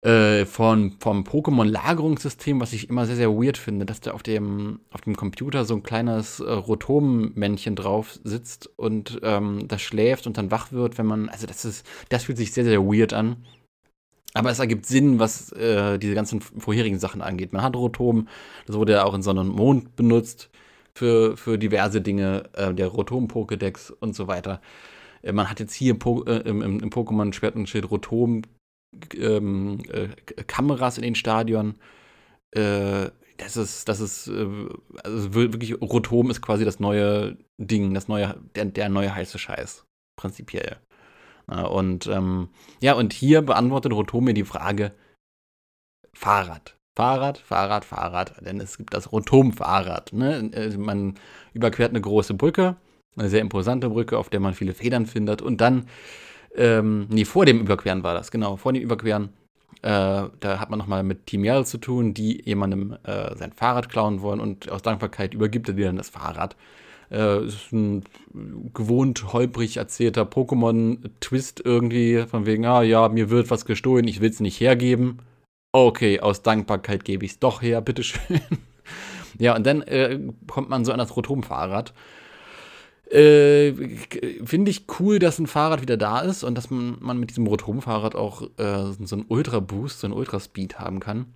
Äh, 0.00 0.46
von, 0.46 0.96
vom 0.98 1.22
Pokémon-Lagerungssystem, 1.22 2.60
was 2.60 2.72
ich 2.72 2.88
immer 2.88 3.06
sehr, 3.06 3.16
sehr 3.16 3.30
weird 3.30 3.56
finde, 3.56 3.86
dass 3.86 4.00
da 4.00 4.12
auf 4.12 4.24
dem, 4.24 4.80
auf 4.90 5.02
dem 5.02 5.16
Computer 5.16 5.64
so 5.64 5.74
ein 5.74 5.84
kleines 5.84 6.40
äh, 6.40 6.50
Rotom-Männchen 6.50 7.76
drauf 7.76 8.18
sitzt 8.24 8.68
und 8.76 9.20
ähm, 9.22 9.68
das 9.68 9.80
schläft 9.80 10.26
und 10.26 10.38
dann 10.38 10.50
wach 10.50 10.72
wird, 10.72 10.98
wenn 10.98 11.06
man, 11.06 11.28
also 11.28 11.46
das 11.46 11.64
ist, 11.64 11.86
das 12.08 12.24
fühlt 12.24 12.38
sich 12.38 12.52
sehr, 12.52 12.64
sehr 12.64 12.82
weird 12.82 13.12
an. 13.12 13.44
Aber 14.34 14.50
es 14.50 14.58
ergibt 14.58 14.86
Sinn, 14.86 15.18
was 15.18 15.52
äh, 15.52 15.98
diese 15.98 16.14
ganzen 16.14 16.40
vorherigen 16.40 16.98
Sachen 16.98 17.22
angeht. 17.22 17.52
Man 17.52 17.62
hat 17.62 17.76
Rotom, 17.76 18.28
das 18.66 18.76
wurde 18.76 18.92
ja 18.92 19.04
auch 19.04 19.14
in 19.14 19.22
Sonne 19.22 19.40
und 19.40 19.48
Mond 19.48 19.96
benutzt 19.96 20.50
für, 20.94 21.36
für 21.36 21.58
diverse 21.58 22.00
Dinge, 22.00 22.50
äh, 22.52 22.74
der 22.74 22.88
Rotom-Pokédex 22.88 23.90
und 23.90 24.14
so 24.14 24.26
weiter. 24.28 24.60
Äh, 25.22 25.32
man 25.32 25.48
hat 25.48 25.60
jetzt 25.60 25.74
hier 25.74 25.98
po 25.98 26.24
äh, 26.24 26.40
im, 26.40 26.62
im, 26.62 26.90
Pokémon 26.90 27.32
Schwert 27.32 27.56
und 27.56 27.68
Schild 27.68 27.90
Rotom 27.90 28.42
ähm, 29.14 29.80
äh, 29.88 30.08
Kameras 30.44 30.98
in 30.98 31.04
den 31.04 31.14
Stadion. 31.14 31.76
Äh, 32.50 33.10
das 33.38 33.56
ist, 33.56 33.88
das 33.88 34.00
ist, 34.00 34.28
also 34.28 35.34
wirklich, 35.34 35.80
Rotom 35.80 36.28
ist 36.28 36.42
quasi 36.42 36.64
das 36.64 36.80
neue 36.80 37.38
Ding, 37.56 37.94
das 37.94 38.08
neue, 38.08 38.36
der, 38.56 38.64
der 38.64 38.88
neue 38.88 39.14
heiße 39.14 39.38
Scheiß, 39.38 39.84
prinzipiell. 40.16 40.78
Und 41.48 42.06
ähm, 42.06 42.48
ja, 42.80 42.92
und 42.94 43.12
hier 43.12 43.42
beantwortet 43.42 43.92
Rotome 43.92 44.34
die 44.34 44.44
Frage: 44.44 44.92
Fahrrad. 46.12 46.78
Fahrrad, 46.98 47.38
Fahrrad, 47.38 47.84
Fahrrad. 47.84 48.44
Denn 48.44 48.60
es 48.60 48.76
gibt 48.76 48.92
das 48.92 49.12
Rotom-Fahrrad. 49.12 50.12
Ne? 50.12 50.50
Äh, 50.52 50.76
man 50.76 51.14
überquert 51.54 51.90
eine 51.90 52.00
große 52.00 52.34
Brücke, 52.34 52.74
eine 53.16 53.28
sehr 53.28 53.40
imposante 53.40 53.88
Brücke, 53.88 54.18
auf 54.18 54.30
der 54.30 54.40
man 54.40 54.52
viele 54.52 54.74
Federn 54.74 55.06
findet. 55.06 55.40
Und 55.40 55.60
dann, 55.60 55.86
ähm, 56.56 57.06
nee, 57.08 57.24
vor 57.24 57.46
dem 57.46 57.60
Überqueren 57.60 58.02
war 58.02 58.14
das, 58.14 58.32
genau, 58.32 58.56
vor 58.56 58.72
dem 58.72 58.82
Überqueren. 58.82 59.28
Äh, 59.82 60.26
da 60.40 60.58
hat 60.58 60.70
man 60.70 60.78
nochmal 60.80 61.04
mit 61.04 61.26
Team 61.26 61.44
Yell 61.44 61.64
zu 61.64 61.78
tun, 61.78 62.14
die 62.14 62.42
jemandem 62.44 62.96
äh, 63.04 63.36
sein 63.36 63.52
Fahrrad 63.52 63.88
klauen 63.88 64.20
wollen 64.20 64.40
und 64.40 64.68
aus 64.68 64.82
Dankbarkeit 64.82 65.34
übergibt 65.34 65.68
er 65.68 65.74
dir 65.74 65.86
dann 65.86 65.98
das 65.98 66.08
Fahrrad. 66.08 66.56
Äh, 67.10 67.46
ist 67.46 67.72
ein 67.72 68.04
gewohnt 68.74 69.32
holprig 69.32 69.78
erzählter 69.78 70.22
Pokémon-Twist 70.22 71.62
irgendwie, 71.64 72.24
von 72.26 72.44
wegen, 72.44 72.66
ah 72.66 72.82
ja, 72.82 73.08
mir 73.08 73.30
wird 73.30 73.50
was 73.50 73.64
gestohlen, 73.64 74.06
ich 74.06 74.20
will 74.20 74.30
es 74.30 74.40
nicht 74.40 74.60
hergeben. 74.60 75.18
Okay, 75.72 76.20
aus 76.20 76.42
Dankbarkeit 76.42 77.04
gebe 77.04 77.24
ich 77.24 77.32
es 77.32 77.38
doch 77.38 77.62
her, 77.62 77.80
bitteschön. 77.80 78.40
ja, 79.38 79.56
und 79.56 79.66
dann 79.66 79.82
äh, 79.82 80.18
kommt 80.46 80.68
man 80.68 80.84
so 80.84 80.92
an 80.92 80.98
das 80.98 81.16
Rotom-Fahrrad. 81.16 81.94
Äh, 83.10 83.72
Finde 84.44 84.70
ich 84.70 84.84
cool, 85.00 85.18
dass 85.18 85.38
ein 85.38 85.46
Fahrrad 85.46 85.80
wieder 85.80 85.96
da 85.96 86.20
ist 86.20 86.44
und 86.44 86.56
dass 86.56 86.70
man, 86.70 86.98
man 87.00 87.18
mit 87.18 87.30
diesem 87.30 87.46
Rotom-Fahrrad 87.46 88.14
auch 88.14 88.42
äh, 88.58 88.92
so 89.02 89.16
einen 89.16 89.24
Ultra-Boost, 89.28 90.00
so 90.00 90.06
einen 90.06 90.14
Ultra-Speed 90.14 90.78
haben 90.78 91.00
kann. 91.00 91.32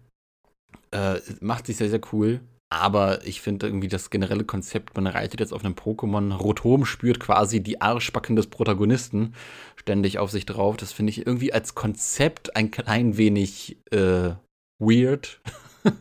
Äh, 0.90 1.20
macht 1.40 1.66
sich 1.66 1.78
sehr, 1.78 1.88
sehr 1.88 2.02
cool. 2.12 2.40
Aber 2.72 3.26
ich 3.26 3.42
finde 3.42 3.66
irgendwie 3.66 3.88
das 3.88 4.08
generelle 4.08 4.44
Konzept, 4.44 4.96
man 4.96 5.06
reitet 5.06 5.40
jetzt 5.40 5.52
auf 5.52 5.62
einem 5.62 5.74
Pokémon, 5.74 6.32
Rotom 6.32 6.86
spürt 6.86 7.20
quasi 7.20 7.62
die 7.62 7.82
Arschbacken 7.82 8.34
des 8.34 8.46
Protagonisten 8.46 9.34
ständig 9.76 10.18
auf 10.18 10.30
sich 10.30 10.46
drauf. 10.46 10.78
Das 10.78 10.90
finde 10.90 11.10
ich 11.10 11.26
irgendwie 11.26 11.52
als 11.52 11.74
Konzept 11.74 12.56
ein 12.56 12.70
klein 12.70 13.18
wenig 13.18 13.76
äh, 13.90 14.30
weird. 14.78 15.42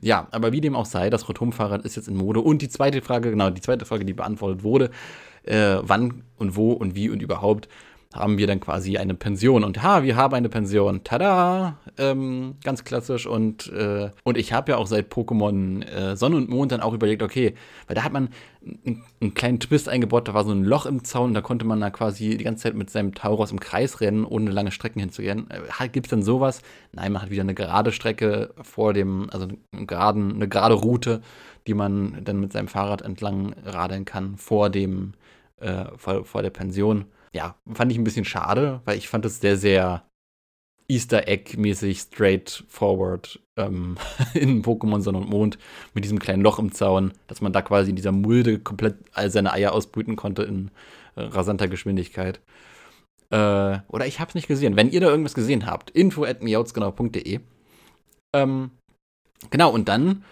ja, 0.00 0.26
aber 0.30 0.52
wie 0.52 0.62
dem 0.62 0.74
auch 0.74 0.86
sei, 0.86 1.10
das 1.10 1.28
Rotom-Fahrrad 1.28 1.84
ist 1.84 1.96
jetzt 1.96 2.08
in 2.08 2.16
Mode. 2.16 2.40
Und 2.40 2.62
die 2.62 2.70
zweite 2.70 3.02
Frage, 3.02 3.30
genau, 3.30 3.50
die 3.50 3.60
zweite 3.60 3.84
Frage, 3.84 4.06
die 4.06 4.14
beantwortet 4.14 4.62
wurde, 4.62 4.90
äh, 5.42 5.76
wann 5.82 6.22
und 6.38 6.56
wo 6.56 6.72
und 6.72 6.94
wie 6.94 7.10
und 7.10 7.20
überhaupt 7.20 7.68
haben 8.14 8.38
wir 8.38 8.46
dann 8.46 8.60
quasi 8.60 8.96
eine 8.96 9.14
Pension. 9.14 9.64
Und 9.64 9.82
ha, 9.82 10.04
wir 10.04 10.14
haben 10.14 10.34
eine 10.34 10.48
Pension. 10.48 11.02
Tada! 11.02 11.78
Ähm, 11.98 12.54
ganz 12.62 12.84
klassisch. 12.84 13.26
Und, 13.26 13.72
äh, 13.72 14.10
und 14.22 14.38
ich 14.38 14.52
habe 14.52 14.72
ja 14.72 14.78
auch 14.78 14.86
seit 14.86 15.12
Pokémon 15.12 15.84
äh, 15.84 16.16
Sonne 16.16 16.36
und 16.36 16.48
Mond 16.48 16.70
dann 16.70 16.80
auch 16.80 16.94
überlegt, 16.94 17.22
okay, 17.22 17.54
weil 17.88 17.96
da 17.96 18.04
hat 18.04 18.12
man 18.12 18.28
einen 19.20 19.34
kleinen 19.34 19.60
Twist 19.60 19.88
eingebaut, 19.88 20.28
da 20.28 20.32
war 20.32 20.44
so 20.44 20.52
ein 20.52 20.64
Loch 20.64 20.86
im 20.86 21.04
Zaun, 21.04 21.34
da 21.34 21.42
konnte 21.42 21.66
man 21.66 21.80
da 21.80 21.90
quasi 21.90 22.36
die 22.36 22.44
ganze 22.44 22.62
Zeit 22.62 22.74
mit 22.74 22.88
seinem 22.88 23.14
Tauros 23.14 23.50
im 23.50 23.60
Kreis 23.60 24.00
rennen, 24.00 24.24
ohne 24.24 24.50
lange 24.52 24.70
Strecken 24.70 25.00
hinzugehen. 25.00 25.48
Äh, 25.50 25.88
Gibt 25.88 26.06
es 26.06 26.10
dann 26.10 26.22
sowas? 26.22 26.62
Nein, 26.92 27.12
man 27.12 27.22
hat 27.22 27.30
wieder 27.30 27.42
eine 27.42 27.54
gerade 27.54 27.90
Strecke 27.90 28.54
vor 28.62 28.94
dem, 28.94 29.28
also 29.30 29.48
einen 29.72 29.86
geraden, 29.86 30.34
eine 30.34 30.48
gerade 30.48 30.74
Route, 30.74 31.20
die 31.66 31.74
man 31.74 32.24
dann 32.24 32.38
mit 32.38 32.52
seinem 32.52 32.68
Fahrrad 32.68 33.02
entlang 33.02 33.54
radeln 33.64 34.04
kann 34.04 34.36
vor 34.36 34.70
dem, 34.70 35.14
äh, 35.60 35.86
vor, 35.96 36.24
vor 36.24 36.42
der 36.42 36.50
Pension 36.50 37.06
ja, 37.34 37.56
fand 37.72 37.92
ich 37.92 37.98
ein 37.98 38.04
bisschen 38.04 38.24
schade, 38.24 38.80
weil 38.84 38.96
ich 38.96 39.08
fand 39.08 39.24
es 39.24 39.40
sehr, 39.40 39.56
sehr 39.56 40.04
Easter 40.88 41.26
Egg-mäßig 41.26 41.98
straightforward 41.98 43.40
ähm, 43.56 43.96
in 44.34 44.62
Pokémon 44.62 45.00
Sonne 45.00 45.18
und 45.18 45.30
Mond 45.30 45.58
mit 45.94 46.04
diesem 46.04 46.18
kleinen 46.18 46.42
Loch 46.42 46.58
im 46.58 46.72
Zaun, 46.72 47.12
dass 47.26 47.40
man 47.40 47.52
da 47.52 47.62
quasi 47.62 47.90
in 47.90 47.96
dieser 47.96 48.12
Mulde 48.12 48.58
komplett 48.58 48.96
all 49.12 49.30
seine 49.30 49.52
Eier 49.52 49.72
ausbrüten 49.72 50.16
konnte 50.16 50.44
in 50.44 50.70
äh, 51.16 51.22
rasanter 51.22 51.68
Geschwindigkeit. 51.68 52.40
Äh, 53.30 53.78
oder 53.88 54.06
ich 54.06 54.20
hab's 54.20 54.34
nicht 54.34 54.48
gesehen. 54.48 54.76
Wenn 54.76 54.90
ihr 54.90 55.00
da 55.00 55.08
irgendwas 55.08 55.34
gesehen 55.34 55.66
habt, 55.66 55.90
info 55.90 56.24
at 56.24 56.42
miautsgenau.de. 56.42 57.40
Ähm, 58.34 58.70
genau, 59.50 59.72
und 59.72 59.88
dann 59.88 60.24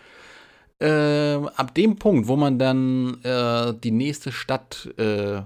äh, 0.81 1.35
ab 1.57 1.75
dem 1.75 1.97
Punkt, 1.97 2.29
wo 2.29 2.37
man 2.37 2.59
dann 2.59 3.23
äh, 3.25 3.73
die 3.73 3.91
nächste 3.91 4.31
Stadt 4.31 4.93
äh, 4.99 5.43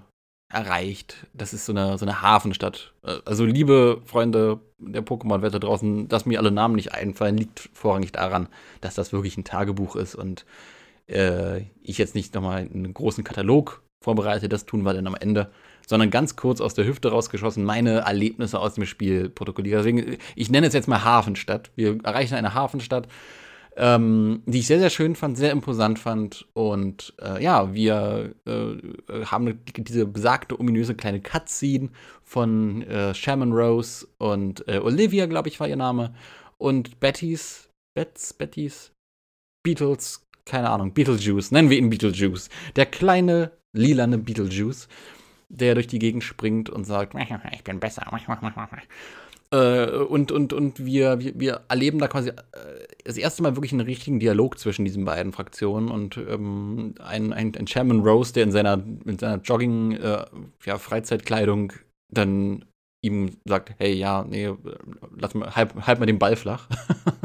erreicht. 0.48 1.26
Das 1.34 1.52
ist 1.52 1.66
so 1.66 1.72
eine, 1.72 1.98
so 1.98 2.04
eine 2.04 2.22
Hafenstadt. 2.22 2.92
Äh, 3.02 3.18
also, 3.24 3.44
liebe 3.44 4.00
Freunde 4.04 4.60
der 4.78 5.04
Pokémon-Welt 5.04 5.54
da 5.54 5.58
draußen, 5.58 6.08
dass 6.08 6.26
mir 6.26 6.38
alle 6.38 6.50
Namen 6.50 6.76
nicht 6.76 6.92
einfallen, 6.92 7.36
liegt 7.36 7.70
vorrangig 7.72 8.12
daran, 8.12 8.48
dass 8.80 8.94
das 8.94 9.12
wirklich 9.12 9.36
ein 9.36 9.44
Tagebuch 9.44 9.96
ist 9.96 10.14
und 10.14 10.44
äh, 11.08 11.62
ich 11.82 11.98
jetzt 11.98 12.14
nicht 12.14 12.34
nochmal 12.34 12.58
einen 12.58 12.92
großen 12.92 13.24
Katalog 13.24 13.82
vorbereite, 14.00 14.48
das 14.48 14.66
tun 14.66 14.82
wir 14.82 14.94
dann 14.94 15.06
am 15.06 15.16
Ende, 15.16 15.50
sondern 15.86 16.10
ganz 16.10 16.36
kurz 16.36 16.60
aus 16.60 16.74
der 16.74 16.86
Hüfte 16.86 17.10
rausgeschossen 17.10 17.64
meine 17.64 18.00
Erlebnisse 18.00 18.58
aus 18.58 18.74
dem 18.74 18.86
Spiel 18.86 19.28
protokolliere. 19.28 19.78
Deswegen, 19.78 20.18
ich 20.34 20.50
nenne 20.50 20.66
es 20.66 20.74
jetzt 20.74 20.88
mal 20.88 21.02
Hafenstadt. 21.02 21.70
Wir 21.74 21.98
erreichen 22.04 22.34
eine 22.34 22.54
Hafenstadt 22.54 23.08
ähm, 23.76 24.42
die 24.47 24.61
ich 24.61 24.66
sehr, 24.66 24.78
sehr 24.78 24.90
schön 24.90 25.14
fand, 25.14 25.37
sehr 25.37 25.52
imposant 25.52 25.99
fand. 25.99 26.47
Und 26.54 27.14
äh, 27.21 27.42
ja, 27.42 27.73
wir 27.75 28.35
äh, 28.47 29.25
haben 29.26 29.61
diese 29.76 30.06
besagte, 30.06 30.59
ominöse 30.59 30.95
kleine 30.95 31.21
Cutscene 31.21 31.90
von 32.25 32.83
äh, 32.83 33.14
Shaman 33.14 33.52
Rose 33.52 34.06
und 34.18 34.66
äh, 34.66 34.78
Olivia, 34.78 35.26
glaube 35.26 35.49
ich, 35.49 35.61
war 35.61 35.68
ihr 35.68 35.76
Name. 35.76 36.14
Und 36.59 37.00
Bettys, 37.00 37.68
Bets, 37.95 38.33
Bettys, 38.33 38.92
Beatles, 39.62 40.26
keine 40.47 40.71
Ahnung, 40.71 40.95
Beetlejuice, 40.95 41.50
nennen 41.50 41.71
wir 41.71 41.76
ihn 41.76 41.90
Beetlejuice. 41.90 42.49
Der 42.76 42.87
kleine, 42.87 43.52
lilane 43.75 44.16
Beetlejuice, 44.16 44.88
der 45.49 45.75
durch 45.75 45.87
die 45.87 45.99
Gegend 45.99 46.25
springt 46.25 46.71
und 46.71 46.85
sagt, 46.85 47.14
ich 47.52 47.64
bin 47.64 47.80
besser. 47.80 48.06
Äh, 49.52 49.90
und, 49.90 50.32
und, 50.32 50.52
und 50.52 50.84
wir, 50.84 51.20
wir, 51.20 51.38
wir, 51.38 51.60
erleben 51.68 51.98
da 51.98 52.08
quasi 52.08 52.30
äh, 52.30 52.34
das 53.04 53.16
erste 53.16 53.42
Mal 53.42 53.54
wirklich 53.56 53.72
einen 53.72 53.82
richtigen 53.82 54.18
Dialog 54.18 54.58
zwischen 54.58 54.84
diesen 54.84 55.04
beiden 55.04 55.32
Fraktionen 55.32 55.88
und 55.88 56.16
ähm, 56.16 56.94
ein, 56.98 57.32
ein, 57.32 57.54
ein 57.56 57.66
Chairman 57.66 58.00
Rose, 58.00 58.32
der 58.32 58.42
in 58.44 58.52
seiner, 58.52 58.82
in 59.04 59.18
seiner 59.18 59.40
Jogging, 59.42 59.92
äh, 59.92 60.24
ja, 60.64 60.78
dann 62.08 62.64
ihm 63.02 63.36
sagt, 63.44 63.74
hey, 63.78 63.94
ja, 63.94 64.24
nee, 64.28 64.50
lass 65.16 65.34
mal, 65.34 65.54
halt, 65.54 65.74
halt 65.86 66.00
mal 66.00 66.06
den 66.06 66.18
Ball 66.18 66.34
flach. 66.34 66.68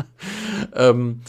ähm, 0.75 1.21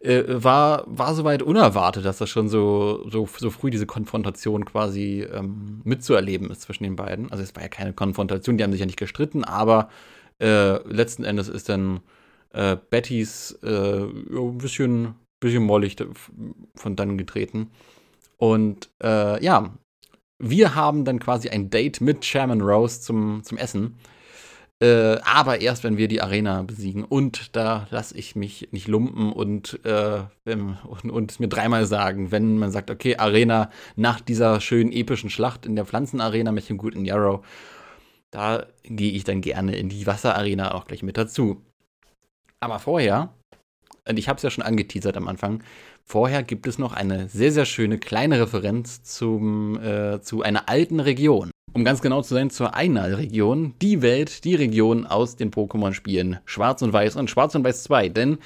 äh, 0.00 0.24
war, 0.28 0.84
war 0.86 1.14
soweit 1.14 1.42
unerwartet, 1.42 2.04
dass 2.04 2.18
das 2.18 2.30
schon 2.30 2.48
so, 2.48 3.08
so, 3.10 3.28
so 3.36 3.50
früh 3.50 3.70
diese 3.70 3.86
Konfrontation 3.86 4.64
quasi 4.64 5.26
ähm, 5.32 5.80
mitzuerleben 5.84 6.50
ist 6.50 6.62
zwischen 6.62 6.84
den 6.84 6.96
beiden. 6.96 7.30
Also 7.30 7.42
es 7.42 7.54
war 7.54 7.62
ja 7.62 7.68
keine 7.68 7.92
Konfrontation, 7.92 8.56
die 8.56 8.64
haben 8.64 8.72
sich 8.72 8.80
ja 8.80 8.86
nicht 8.86 8.98
gestritten, 8.98 9.44
aber 9.44 9.90
äh, 10.40 10.76
letzten 10.88 11.24
Endes 11.24 11.48
ist 11.48 11.68
dann 11.68 12.00
äh, 12.52 12.76
Bettys 12.90 13.58
äh, 13.62 14.04
ein 14.04 14.58
bisschen, 14.58 15.14
bisschen 15.38 15.64
mollig 15.64 15.96
von 16.74 16.96
dann 16.96 17.18
getreten. 17.18 17.70
Und 18.36 18.88
äh, 19.02 19.42
ja, 19.44 19.74
wir 20.38 20.74
haben 20.74 21.04
dann 21.04 21.20
quasi 21.20 21.50
ein 21.50 21.70
Date 21.70 22.00
mit 22.00 22.22
Chairman 22.22 22.62
Rose 22.62 23.00
zum, 23.00 23.42
zum 23.44 23.58
Essen. 23.58 23.98
Äh, 24.82 25.18
aber 25.24 25.60
erst, 25.60 25.84
wenn 25.84 25.98
wir 25.98 26.08
die 26.08 26.22
Arena 26.22 26.62
besiegen. 26.62 27.04
Und 27.04 27.54
da 27.54 27.86
lasse 27.90 28.16
ich 28.16 28.34
mich 28.34 28.68
nicht 28.70 28.88
lumpen 28.88 29.30
und, 29.30 29.78
äh, 29.84 30.22
und, 30.46 31.10
und, 31.10 31.38
mir 31.38 31.48
dreimal 31.48 31.84
sagen, 31.84 32.30
wenn 32.30 32.58
man 32.58 32.70
sagt, 32.70 32.90
okay, 32.90 33.16
Arena 33.16 33.70
nach 33.96 34.22
dieser 34.22 34.58
schönen 34.62 34.90
epischen 34.90 35.28
Schlacht 35.28 35.66
in 35.66 35.76
der 35.76 35.84
Pflanzenarena 35.84 36.50
mit 36.50 36.70
dem 36.70 36.78
guten 36.78 37.04
Yarrow, 37.04 37.44
da 38.30 38.66
gehe 38.84 39.12
ich 39.12 39.24
dann 39.24 39.40
gerne 39.40 39.76
in 39.76 39.88
die 39.88 40.06
Wasserarena 40.06 40.74
auch 40.74 40.86
gleich 40.86 41.02
mit 41.02 41.16
dazu. 41.16 41.62
Aber 42.60 42.78
vorher, 42.78 43.34
und 44.08 44.18
ich 44.18 44.28
habe 44.28 44.36
es 44.36 44.42
ja 44.42 44.50
schon 44.50 44.64
angeteasert 44.64 45.16
am 45.16 45.28
Anfang, 45.28 45.62
vorher 46.04 46.42
gibt 46.42 46.66
es 46.66 46.78
noch 46.78 46.92
eine 46.92 47.28
sehr, 47.28 47.52
sehr 47.52 47.64
schöne 47.64 47.98
kleine 47.98 48.40
Referenz 48.40 49.02
zum, 49.02 49.80
äh, 49.82 50.20
zu 50.20 50.42
einer 50.42 50.68
alten 50.68 51.00
Region 51.00 51.50
um 51.72 51.84
ganz 51.84 52.00
genau 52.00 52.22
zu 52.22 52.34
sein, 52.34 52.50
zur 52.50 52.74
Einal-Region, 52.74 53.74
die 53.80 54.02
Welt, 54.02 54.44
die 54.44 54.54
Region 54.54 55.06
aus 55.06 55.36
den 55.36 55.50
Pokémon-Spielen 55.50 56.38
Schwarz 56.44 56.82
und 56.82 56.92
Weiß 56.92 57.16
und 57.16 57.30
Schwarz 57.30 57.54
und 57.54 57.64
Weiß 57.64 57.84
2. 57.84 58.08
Denn 58.08 58.38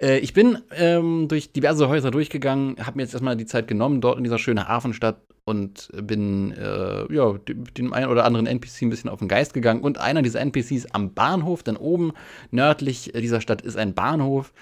äh, 0.00 0.18
ich 0.18 0.32
bin 0.32 0.58
ähm, 0.72 1.28
durch 1.28 1.52
diverse 1.52 1.88
Häuser 1.88 2.10
durchgegangen, 2.10 2.76
habe 2.84 2.96
mir 2.96 3.02
jetzt 3.02 3.14
erstmal 3.14 3.36
die 3.36 3.46
Zeit 3.46 3.68
genommen, 3.68 4.00
dort 4.00 4.18
in 4.18 4.24
dieser 4.24 4.38
schönen 4.38 4.66
Hafenstadt 4.66 5.16
und 5.44 5.90
bin 5.94 6.52
äh, 6.52 7.12
ja, 7.12 7.34
dem 7.76 7.92
einen 7.92 8.10
oder 8.10 8.24
anderen 8.24 8.46
NPC 8.46 8.82
ein 8.82 8.90
bisschen 8.90 9.10
auf 9.10 9.18
den 9.18 9.28
Geist 9.28 9.52
gegangen. 9.54 9.82
Und 9.82 9.98
einer 9.98 10.22
dieser 10.22 10.40
NPCs 10.40 10.86
am 10.92 11.12
Bahnhof, 11.12 11.62
denn 11.62 11.76
oben 11.76 12.12
nördlich 12.50 13.12
dieser 13.14 13.40
Stadt 13.40 13.62
ist 13.62 13.76
ein 13.76 13.94
Bahnhof. 13.94 14.52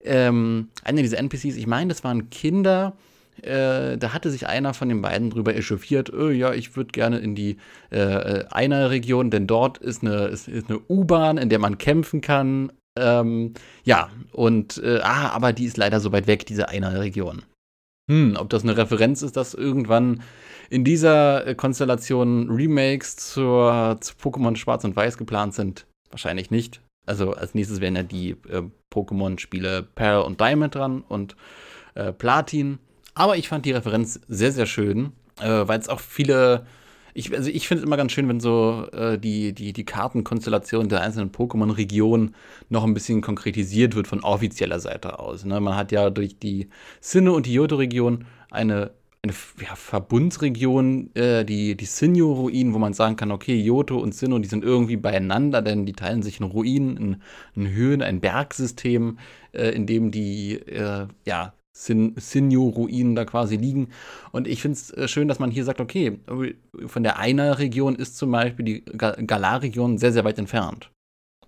Ähm, 0.00 0.68
einer 0.84 1.02
dieser 1.02 1.18
NPCs, 1.18 1.56
ich 1.56 1.66
meine, 1.66 1.88
das 1.88 2.02
waren 2.02 2.30
Kinder, 2.30 2.96
äh, 3.40 3.96
da 3.98 4.12
hatte 4.12 4.30
sich 4.30 4.46
einer 4.46 4.74
von 4.74 4.88
den 4.88 5.02
beiden 5.02 5.30
drüber 5.30 5.54
echauffiert, 5.54 6.12
oh, 6.12 6.28
ja, 6.28 6.52
ich 6.52 6.76
würde 6.76 6.92
gerne 6.92 7.18
in 7.18 7.34
die 7.34 7.56
äh, 7.90 8.44
einer 8.50 8.90
Region, 8.90 9.30
denn 9.30 9.46
dort 9.46 9.78
ist 9.78 10.02
eine, 10.02 10.26
ist, 10.26 10.48
ist 10.48 10.68
eine 10.68 10.80
U-Bahn, 10.88 11.38
in 11.38 11.48
der 11.48 11.58
man 11.58 11.78
kämpfen 11.78 12.20
kann. 12.20 12.72
Ähm, 12.98 13.54
ja, 13.84 14.10
und 14.32 14.78
äh, 14.82 15.00
ah, 15.02 15.30
aber 15.30 15.52
die 15.52 15.64
ist 15.64 15.76
leider 15.76 16.00
so 16.00 16.12
weit 16.12 16.26
weg, 16.26 16.46
diese 16.46 16.68
einer 16.68 17.00
Region. 17.00 17.42
Hm, 18.10 18.36
ob 18.38 18.50
das 18.50 18.62
eine 18.62 18.76
Referenz 18.76 19.22
ist, 19.22 19.36
dass 19.36 19.54
irgendwann 19.54 20.22
in 20.70 20.84
dieser 20.84 21.46
äh, 21.46 21.54
Konstellation 21.54 22.50
Remakes 22.50 23.16
zur, 23.16 23.98
zu 24.00 24.14
Pokémon 24.14 24.56
Schwarz 24.56 24.84
und 24.84 24.96
Weiß 24.96 25.16
geplant 25.16 25.54
sind? 25.54 25.86
Wahrscheinlich 26.10 26.50
nicht. 26.50 26.80
Also 27.06 27.32
als 27.32 27.54
nächstes 27.54 27.80
wären 27.80 27.96
ja 27.96 28.02
die 28.02 28.30
äh, 28.48 28.62
Pokémon-Spiele 28.92 29.82
Pearl 29.82 30.22
und 30.22 30.40
Diamond 30.40 30.74
dran 30.74 31.02
und 31.08 31.36
äh, 31.94 32.12
Platin. 32.12 32.78
Aber 33.14 33.36
ich 33.36 33.48
fand 33.48 33.66
die 33.66 33.72
Referenz 33.72 34.20
sehr, 34.28 34.52
sehr 34.52 34.66
schön, 34.66 35.12
äh, 35.40 35.66
weil 35.66 35.78
es 35.78 35.88
auch 35.88 36.00
viele. 36.00 36.66
Ich, 37.14 37.34
also 37.34 37.50
ich 37.50 37.68
finde 37.68 37.82
es 37.82 37.86
immer 37.86 37.96
ganz 37.96 38.12
schön, 38.12 38.28
wenn 38.28 38.40
so 38.40 38.86
äh, 38.92 39.18
die, 39.18 39.52
die, 39.52 39.72
die 39.72 39.84
Kartenkonstellation 39.84 40.88
der 40.88 41.02
einzelnen 41.02 41.30
Pokémon-Regionen 41.30 42.34
noch 42.68 42.84
ein 42.84 42.94
bisschen 42.94 43.20
konkretisiert 43.20 43.94
wird 43.94 44.06
von 44.08 44.20
offizieller 44.20 44.80
Seite 44.80 45.18
aus. 45.18 45.44
Ne? 45.44 45.60
Man 45.60 45.76
hat 45.76 45.92
ja 45.92 46.10
durch 46.10 46.38
die 46.38 46.68
Sinne- 47.00 47.32
und 47.32 47.46
die 47.46 47.54
Johto-Region 47.54 48.24
eine, 48.50 48.92
eine 49.22 49.34
ja, 49.60 49.74
Verbundsregion, 49.74 51.14
äh, 51.14 51.44
die, 51.44 51.76
die 51.76 51.84
Sinnoh-Ruinen, 51.84 52.72
wo 52.72 52.78
man 52.78 52.94
sagen 52.94 53.16
kann, 53.16 53.30
okay, 53.30 53.60
Johto 53.60 53.98
und 53.98 54.14
Sinnoh, 54.14 54.38
die 54.38 54.48
sind 54.48 54.64
irgendwie 54.64 54.96
beieinander, 54.96 55.60
denn 55.60 55.84
die 55.86 55.92
teilen 55.92 56.22
sich 56.22 56.40
in 56.40 56.46
Ruinen, 56.46 56.96
in, 56.96 57.22
in 57.54 57.70
Höhen, 57.70 58.02
ein 58.02 58.20
Bergsystem, 58.20 59.18
äh, 59.52 59.68
in 59.68 59.86
dem 59.86 60.10
die 60.10 60.54
äh, 60.54 61.06
ja, 61.26 61.52
Sin 61.74 62.14
Sinjo-Ruinen 62.16 63.14
da 63.14 63.24
quasi 63.24 63.56
liegen. 63.56 63.88
Und 64.30 64.46
ich 64.46 64.60
finde 64.60 64.76
es 64.76 64.90
äh, 64.90 65.08
schön, 65.08 65.28
dass 65.28 65.38
man 65.38 65.50
hier 65.50 65.64
sagt, 65.64 65.80
okay, 65.80 66.20
von 66.86 67.02
der 67.02 67.18
einer 67.18 67.58
Region 67.58 67.96
ist 67.96 68.16
zum 68.16 68.30
Beispiel 68.30 68.64
die 68.64 68.84
Galar-Region 68.84 69.98
sehr, 69.98 70.12
sehr 70.12 70.24
weit 70.24 70.38
entfernt. 70.38 70.90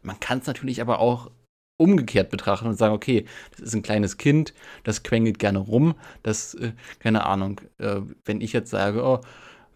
Man 0.02 0.18
kann 0.20 0.38
es 0.38 0.46
natürlich 0.46 0.80
aber 0.80 0.98
auch 0.98 1.30
umgekehrt 1.76 2.30
betrachten 2.30 2.68
und 2.68 2.76
sagen, 2.76 2.94
okay, 2.94 3.24
das 3.50 3.60
ist 3.60 3.74
ein 3.74 3.82
kleines 3.82 4.16
Kind, 4.16 4.54
das 4.84 5.02
quengelt 5.02 5.38
gerne 5.38 5.58
rum, 5.58 5.94
das, 6.22 6.54
äh, 6.54 6.72
keine 7.00 7.26
Ahnung, 7.26 7.60
äh, 7.78 8.00
wenn 8.24 8.40
ich 8.40 8.52
jetzt 8.52 8.70
sage, 8.70 9.02
oh, 9.02 9.20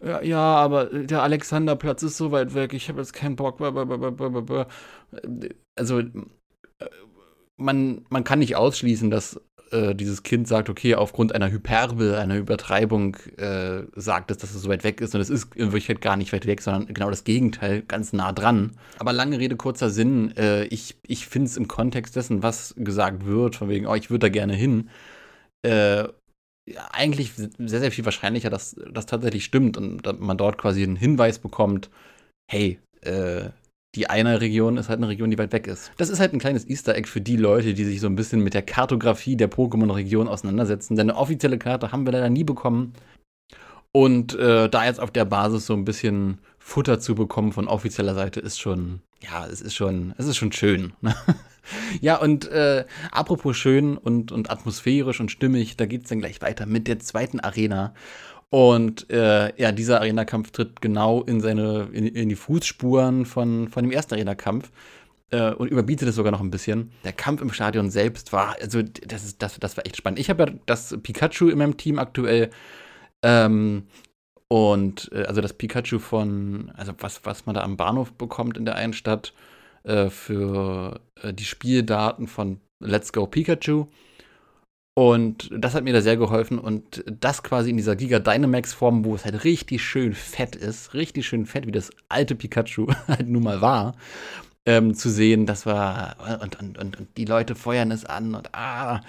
ja, 0.01 0.21
ja, 0.21 0.39
aber 0.39 0.85
der 0.85 1.23
Alexanderplatz 1.23 2.03
ist 2.03 2.17
so 2.17 2.31
weit 2.31 2.53
weg, 2.53 2.73
ich 2.73 2.87
habe 2.87 2.99
jetzt 3.01 3.13
keinen 3.13 3.35
Bock. 3.35 3.59
Also, 5.75 5.99
äh, 5.99 6.09
man, 7.57 8.05
man 8.09 8.23
kann 8.23 8.39
nicht 8.39 8.55
ausschließen, 8.55 9.11
dass 9.11 9.41
äh, 9.71 9.95
dieses 9.95 10.23
Kind 10.23 10.47
sagt, 10.47 10.69
okay, 10.69 10.95
aufgrund 10.95 11.33
einer 11.33 11.51
Hyperbel, 11.51 12.15
einer 12.15 12.37
Übertreibung, 12.37 13.15
äh, 13.37 13.83
sagt 13.95 14.31
es, 14.31 14.37
dass 14.37 14.53
es 14.53 14.61
so 14.61 14.69
weit 14.69 14.83
weg 14.83 15.01
ist. 15.01 15.15
Und 15.15 15.21
es 15.21 15.29
ist 15.29 15.55
in 15.55 15.67
Wirklichkeit 15.67 16.01
gar 16.01 16.17
nicht 16.17 16.33
weit 16.33 16.45
weg, 16.45 16.61
sondern 16.61 16.87
genau 16.93 17.09
das 17.09 17.23
Gegenteil, 17.23 17.81
ganz 17.83 18.13
nah 18.13 18.31
dran. 18.31 18.71
Aber 18.99 19.13
lange 19.13 19.39
Rede, 19.39 19.55
kurzer 19.55 19.89
Sinn. 19.89 20.35
Äh, 20.37 20.65
ich 20.65 20.95
ich 21.05 21.27
finde 21.27 21.47
es 21.47 21.57
im 21.57 21.67
Kontext 21.67 22.15
dessen, 22.15 22.43
was 22.43 22.73
gesagt 22.77 23.25
wird, 23.25 23.55
von 23.55 23.69
wegen, 23.69 23.87
oh, 23.87 23.95
ich 23.95 24.09
würde 24.09 24.27
da 24.27 24.29
gerne 24.29 24.53
hin, 24.53 24.89
äh, 25.63 26.07
eigentlich 26.91 27.33
sehr, 27.33 27.79
sehr 27.79 27.91
viel 27.91 28.05
wahrscheinlicher, 28.05 28.49
dass 28.49 28.75
das 28.91 29.05
tatsächlich 29.05 29.45
stimmt 29.45 29.77
und 29.77 30.19
man 30.19 30.37
dort 30.37 30.57
quasi 30.57 30.83
einen 30.83 30.95
Hinweis 30.95 31.39
bekommt, 31.39 31.89
hey, 32.49 32.79
äh, 33.01 33.49
die 33.95 34.09
eine 34.09 34.39
Region 34.39 34.77
ist 34.77 34.89
halt 34.89 34.99
eine 34.99 35.07
Region, 35.07 35.31
die 35.31 35.37
weit 35.37 35.51
weg 35.51 35.67
ist. 35.67 35.91
Das 35.97 36.09
ist 36.09 36.19
halt 36.19 36.33
ein 36.33 36.39
kleines 36.39 36.67
Easter 36.69 36.95
Egg 36.95 37.07
für 37.07 37.21
die 37.21 37.37
Leute, 37.37 37.73
die 37.73 37.85
sich 37.85 37.99
so 37.99 38.07
ein 38.07 38.15
bisschen 38.15 38.41
mit 38.41 38.53
der 38.53 38.61
Kartografie 38.61 39.35
der 39.35 39.49
Pokémon-Region 39.49 40.27
auseinandersetzen. 40.27 40.95
Denn 40.95 41.09
eine 41.09 41.19
offizielle 41.19 41.57
Karte 41.57 41.91
haben 41.91 42.05
wir 42.05 42.13
leider 42.13 42.29
nie 42.29 42.43
bekommen. 42.43 42.93
Und 43.91 44.35
äh, 44.35 44.69
da 44.69 44.85
jetzt 44.85 44.99
auf 44.99 45.09
der 45.09 45.25
Basis 45.25 45.65
so 45.65 45.73
ein 45.73 45.85
bisschen 45.85 46.39
Futter 46.59 46.99
zu 46.99 47.15
bekommen 47.15 47.51
von 47.51 47.67
offizieller 47.67 48.13
Seite 48.13 48.39
ist 48.39 48.59
schon, 48.59 49.01
ja, 49.19 49.47
es 49.47 49.61
ist 49.61 49.73
schon, 49.73 50.13
es 50.17 50.27
ist 50.27 50.37
schon 50.37 50.51
schön. 50.51 50.93
Ne? 51.01 51.15
ja, 52.01 52.17
und 52.17 52.47
äh, 52.49 52.85
apropos 53.11 53.57
schön 53.57 53.97
und, 53.97 54.31
und 54.31 54.51
atmosphärisch 54.51 55.19
und 55.19 55.31
stimmig, 55.31 55.77
da 55.77 55.87
geht 55.87 56.03
es 56.03 56.09
dann 56.09 56.19
gleich 56.19 56.39
weiter 56.43 56.67
mit 56.67 56.87
der 56.87 56.99
zweiten 56.99 57.39
Arena. 57.39 57.95
Und 58.51 59.09
äh, 59.11 59.53
ja, 59.61 59.71
dieser 59.71 60.01
Arena-Kampf 60.01 60.51
tritt 60.51 60.81
genau 60.81 61.21
in 61.21 61.39
seine, 61.39 61.89
in, 61.91 62.07
in, 62.07 62.29
die 62.29 62.35
Fußspuren 62.35 63.25
von, 63.25 63.69
von 63.69 63.83
dem 63.83 63.91
ersten 63.91 64.15
Arena-Kampf 64.15 64.71
äh, 65.29 65.51
und 65.51 65.67
überbietet 65.69 66.09
es 66.09 66.15
sogar 66.15 66.31
noch 66.31 66.41
ein 66.41 66.49
bisschen. 66.49 66.91
Der 67.03 67.13
Kampf 67.13 67.41
im 67.41 67.51
Stadion 67.51 67.91
selbst 67.91 68.33
war, 68.33 68.55
also 68.59 68.81
das, 68.81 69.23
ist, 69.23 69.41
das, 69.41 69.59
das 69.59 69.77
war 69.77 69.85
echt 69.85 69.97
spannend. 69.97 70.19
Ich 70.19 70.31
habe 70.31 70.43
ja 70.43 70.53
das 70.65 70.97
Pikachu 71.03 71.49
in 71.49 71.59
meinem 71.59 71.77
Team 71.77 71.99
aktuell. 71.99 72.49
Ähm, 73.21 73.83
und 74.47 75.11
äh, 75.13 75.25
also 75.25 75.41
das 75.41 75.53
Pikachu 75.53 75.99
von, 75.99 76.71
also 76.75 76.93
was, 76.97 77.23
was 77.25 77.45
man 77.45 77.53
da 77.53 77.61
am 77.61 77.77
Bahnhof 77.77 78.13
bekommt 78.13 78.57
in 78.57 78.65
der 78.65 78.75
einen 78.75 78.93
Stadt 78.93 79.33
äh, 79.83 80.09
für 80.09 81.01
äh, 81.21 81.33
die 81.33 81.45
Spieldaten 81.45 82.27
von 82.27 82.59
Let's 82.79 83.13
Go 83.13 83.27
Pikachu. 83.27 83.85
Und 84.99 85.49
das 85.57 85.75
hat 85.75 85.85
mir 85.85 85.93
da 85.93 86.01
sehr 86.01 86.17
geholfen. 86.17 86.59
Und 86.59 87.05
das 87.21 87.41
quasi 87.41 87.69
in 87.69 87.77
dieser 87.77 87.95
Giga 87.95 88.19
Dynamax-Form, 88.19 89.05
wo 89.05 89.15
es 89.15 89.23
halt 89.23 89.45
richtig 89.45 89.81
schön 89.81 90.13
fett 90.13 90.57
ist, 90.57 90.93
richtig 90.93 91.25
schön 91.25 91.45
fett, 91.45 91.65
wie 91.65 91.71
das 91.71 91.89
alte 92.09 92.35
Pikachu 92.35 92.87
halt 93.07 93.29
nun 93.29 93.43
mal 93.43 93.61
war, 93.61 93.95
ähm, 94.65 94.93
zu 94.93 95.09
sehen, 95.09 95.45
das 95.45 95.65
war. 95.65 96.17
Und, 96.43 96.59
und, 96.59 96.77
und, 96.77 96.99
und 96.99 97.07
die 97.15 97.23
Leute 97.23 97.55
feuern 97.55 97.91
es 97.91 98.03
an 98.03 98.35
und 98.35 98.53
ah, 98.53 98.99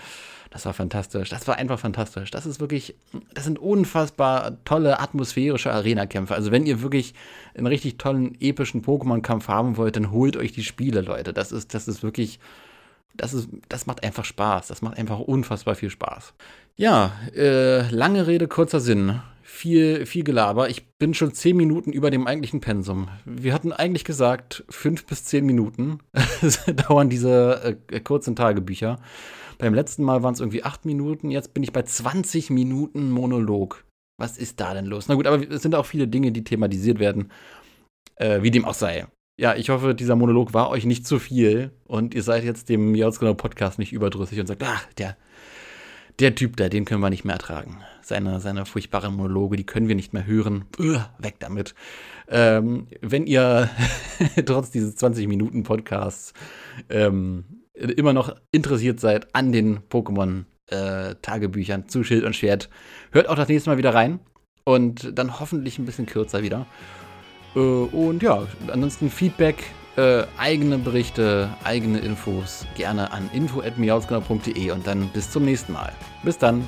das 0.50 0.64
war 0.64 0.74
fantastisch. 0.74 1.28
Das 1.28 1.48
war 1.48 1.56
einfach 1.56 1.80
fantastisch. 1.80 2.30
Das 2.30 2.46
ist 2.46 2.60
wirklich, 2.60 2.94
das 3.34 3.42
sind 3.42 3.58
unfassbar 3.58 4.62
tolle 4.64 5.00
atmosphärische 5.00 5.72
Arena-Kämpfe. 5.72 6.36
Also 6.36 6.52
wenn 6.52 6.66
ihr 6.66 6.82
wirklich 6.82 7.14
einen 7.56 7.66
richtig 7.66 7.98
tollen, 7.98 8.40
epischen 8.40 8.84
Pokémon-Kampf 8.84 9.48
haben 9.48 9.76
wollt, 9.76 9.96
dann 9.96 10.12
holt 10.12 10.36
euch 10.36 10.52
die 10.52 10.62
Spiele, 10.62 11.00
Leute. 11.00 11.32
Das 11.32 11.50
ist, 11.50 11.74
das 11.74 11.88
ist 11.88 12.04
wirklich 12.04 12.38
das, 13.14 13.34
ist, 13.34 13.48
das 13.68 13.86
macht 13.86 14.04
einfach 14.04 14.24
Spaß. 14.24 14.68
Das 14.68 14.82
macht 14.82 14.98
einfach 14.98 15.18
unfassbar 15.18 15.74
viel 15.74 15.90
Spaß. 15.90 16.34
Ja, 16.76 17.12
äh, 17.34 17.88
lange 17.90 18.26
Rede, 18.26 18.48
kurzer 18.48 18.80
Sinn. 18.80 19.20
Viel, 19.42 20.06
viel 20.06 20.24
Gelaber. 20.24 20.70
Ich 20.70 20.86
bin 20.98 21.12
schon 21.12 21.34
zehn 21.34 21.56
Minuten 21.56 21.92
über 21.92 22.10
dem 22.10 22.26
eigentlichen 22.26 22.60
Pensum. 22.60 23.08
Wir 23.24 23.52
hatten 23.52 23.72
eigentlich 23.72 24.04
gesagt, 24.04 24.64
fünf 24.68 25.06
bis 25.06 25.24
zehn 25.24 25.44
Minuten 25.44 25.98
dauern 26.88 27.10
diese 27.10 27.76
äh, 27.90 28.00
kurzen 28.00 28.36
Tagebücher. 28.36 29.00
Beim 29.58 29.74
letzten 29.74 30.04
Mal 30.04 30.22
waren 30.22 30.34
es 30.34 30.40
irgendwie 30.40 30.64
acht 30.64 30.86
Minuten. 30.86 31.30
Jetzt 31.30 31.52
bin 31.52 31.62
ich 31.62 31.72
bei 31.72 31.82
20 31.82 32.50
Minuten 32.50 33.10
Monolog. 33.10 33.84
Was 34.18 34.38
ist 34.38 34.60
da 34.60 34.72
denn 34.72 34.86
los? 34.86 35.08
Na 35.08 35.16
gut, 35.16 35.26
aber 35.26 35.50
es 35.50 35.62
sind 35.62 35.74
auch 35.74 35.86
viele 35.86 36.08
Dinge, 36.08 36.32
die 36.32 36.44
thematisiert 36.44 36.98
werden. 36.98 37.30
Äh, 38.16 38.42
wie 38.42 38.50
dem 38.50 38.64
auch 38.64 38.74
sei 38.74 39.06
ja, 39.40 39.56
ich 39.56 39.70
hoffe, 39.70 39.94
dieser 39.94 40.16
Monolog 40.16 40.52
war 40.52 40.68
euch 40.68 40.84
nicht 40.84 41.06
zu 41.06 41.18
viel 41.18 41.70
und 41.86 42.14
ihr 42.14 42.22
seid 42.22 42.44
jetzt 42.44 42.68
dem 42.68 42.94
Jautsgenau 42.94 43.32
Podcast 43.32 43.78
nicht 43.78 43.90
überdrüssig 43.90 44.38
und 44.38 44.46
sagt, 44.46 44.62
ach, 44.62 44.84
der, 44.98 45.16
der 46.18 46.34
Typ 46.34 46.58
da, 46.58 46.68
den 46.68 46.84
können 46.84 47.00
wir 47.00 47.08
nicht 47.08 47.24
mehr 47.24 47.36
ertragen. 47.36 47.78
Seine, 48.02 48.40
seine 48.40 48.66
furchtbaren 48.66 49.16
Monologe, 49.16 49.56
die 49.56 49.64
können 49.64 49.88
wir 49.88 49.94
nicht 49.94 50.12
mehr 50.12 50.26
hören. 50.26 50.66
Uah, 50.78 51.08
weg 51.18 51.36
damit. 51.38 51.74
Ähm, 52.28 52.88
wenn 53.00 53.26
ihr 53.26 53.70
trotz 54.44 54.72
dieses 54.72 54.96
20 54.96 55.26
Minuten 55.26 55.62
Podcasts 55.62 56.34
ähm, 56.90 57.44
immer 57.72 58.12
noch 58.12 58.36
interessiert 58.52 59.00
seid 59.00 59.34
an 59.34 59.52
den 59.52 59.78
Pokémon 59.88 60.44
äh, 60.66 61.14
Tagebüchern 61.22 61.88
zu 61.88 62.04
Schild 62.04 62.24
und 62.24 62.36
Schwert, 62.36 62.68
hört 63.10 63.26
auch 63.26 63.36
das 63.36 63.48
nächste 63.48 63.70
Mal 63.70 63.78
wieder 63.78 63.94
rein 63.94 64.20
und 64.64 65.18
dann 65.18 65.40
hoffentlich 65.40 65.78
ein 65.78 65.86
bisschen 65.86 66.04
kürzer 66.04 66.42
wieder. 66.42 66.66
Äh, 67.54 67.58
und 67.58 68.22
ja, 68.22 68.42
ansonsten 68.72 69.10
Feedback 69.10 69.64
äh, 69.96 70.24
eigene 70.38 70.78
Berichte, 70.78 71.50
eigene 71.64 71.98
Infos 71.98 72.66
gerne 72.76 73.12
an 73.12 73.28
info.miausgenau.de 73.32 74.70
und 74.70 74.86
dann 74.86 75.08
bis 75.08 75.30
zum 75.30 75.44
nächsten 75.44 75.72
Mal. 75.72 75.92
Bis 76.22 76.38
dann. 76.38 76.66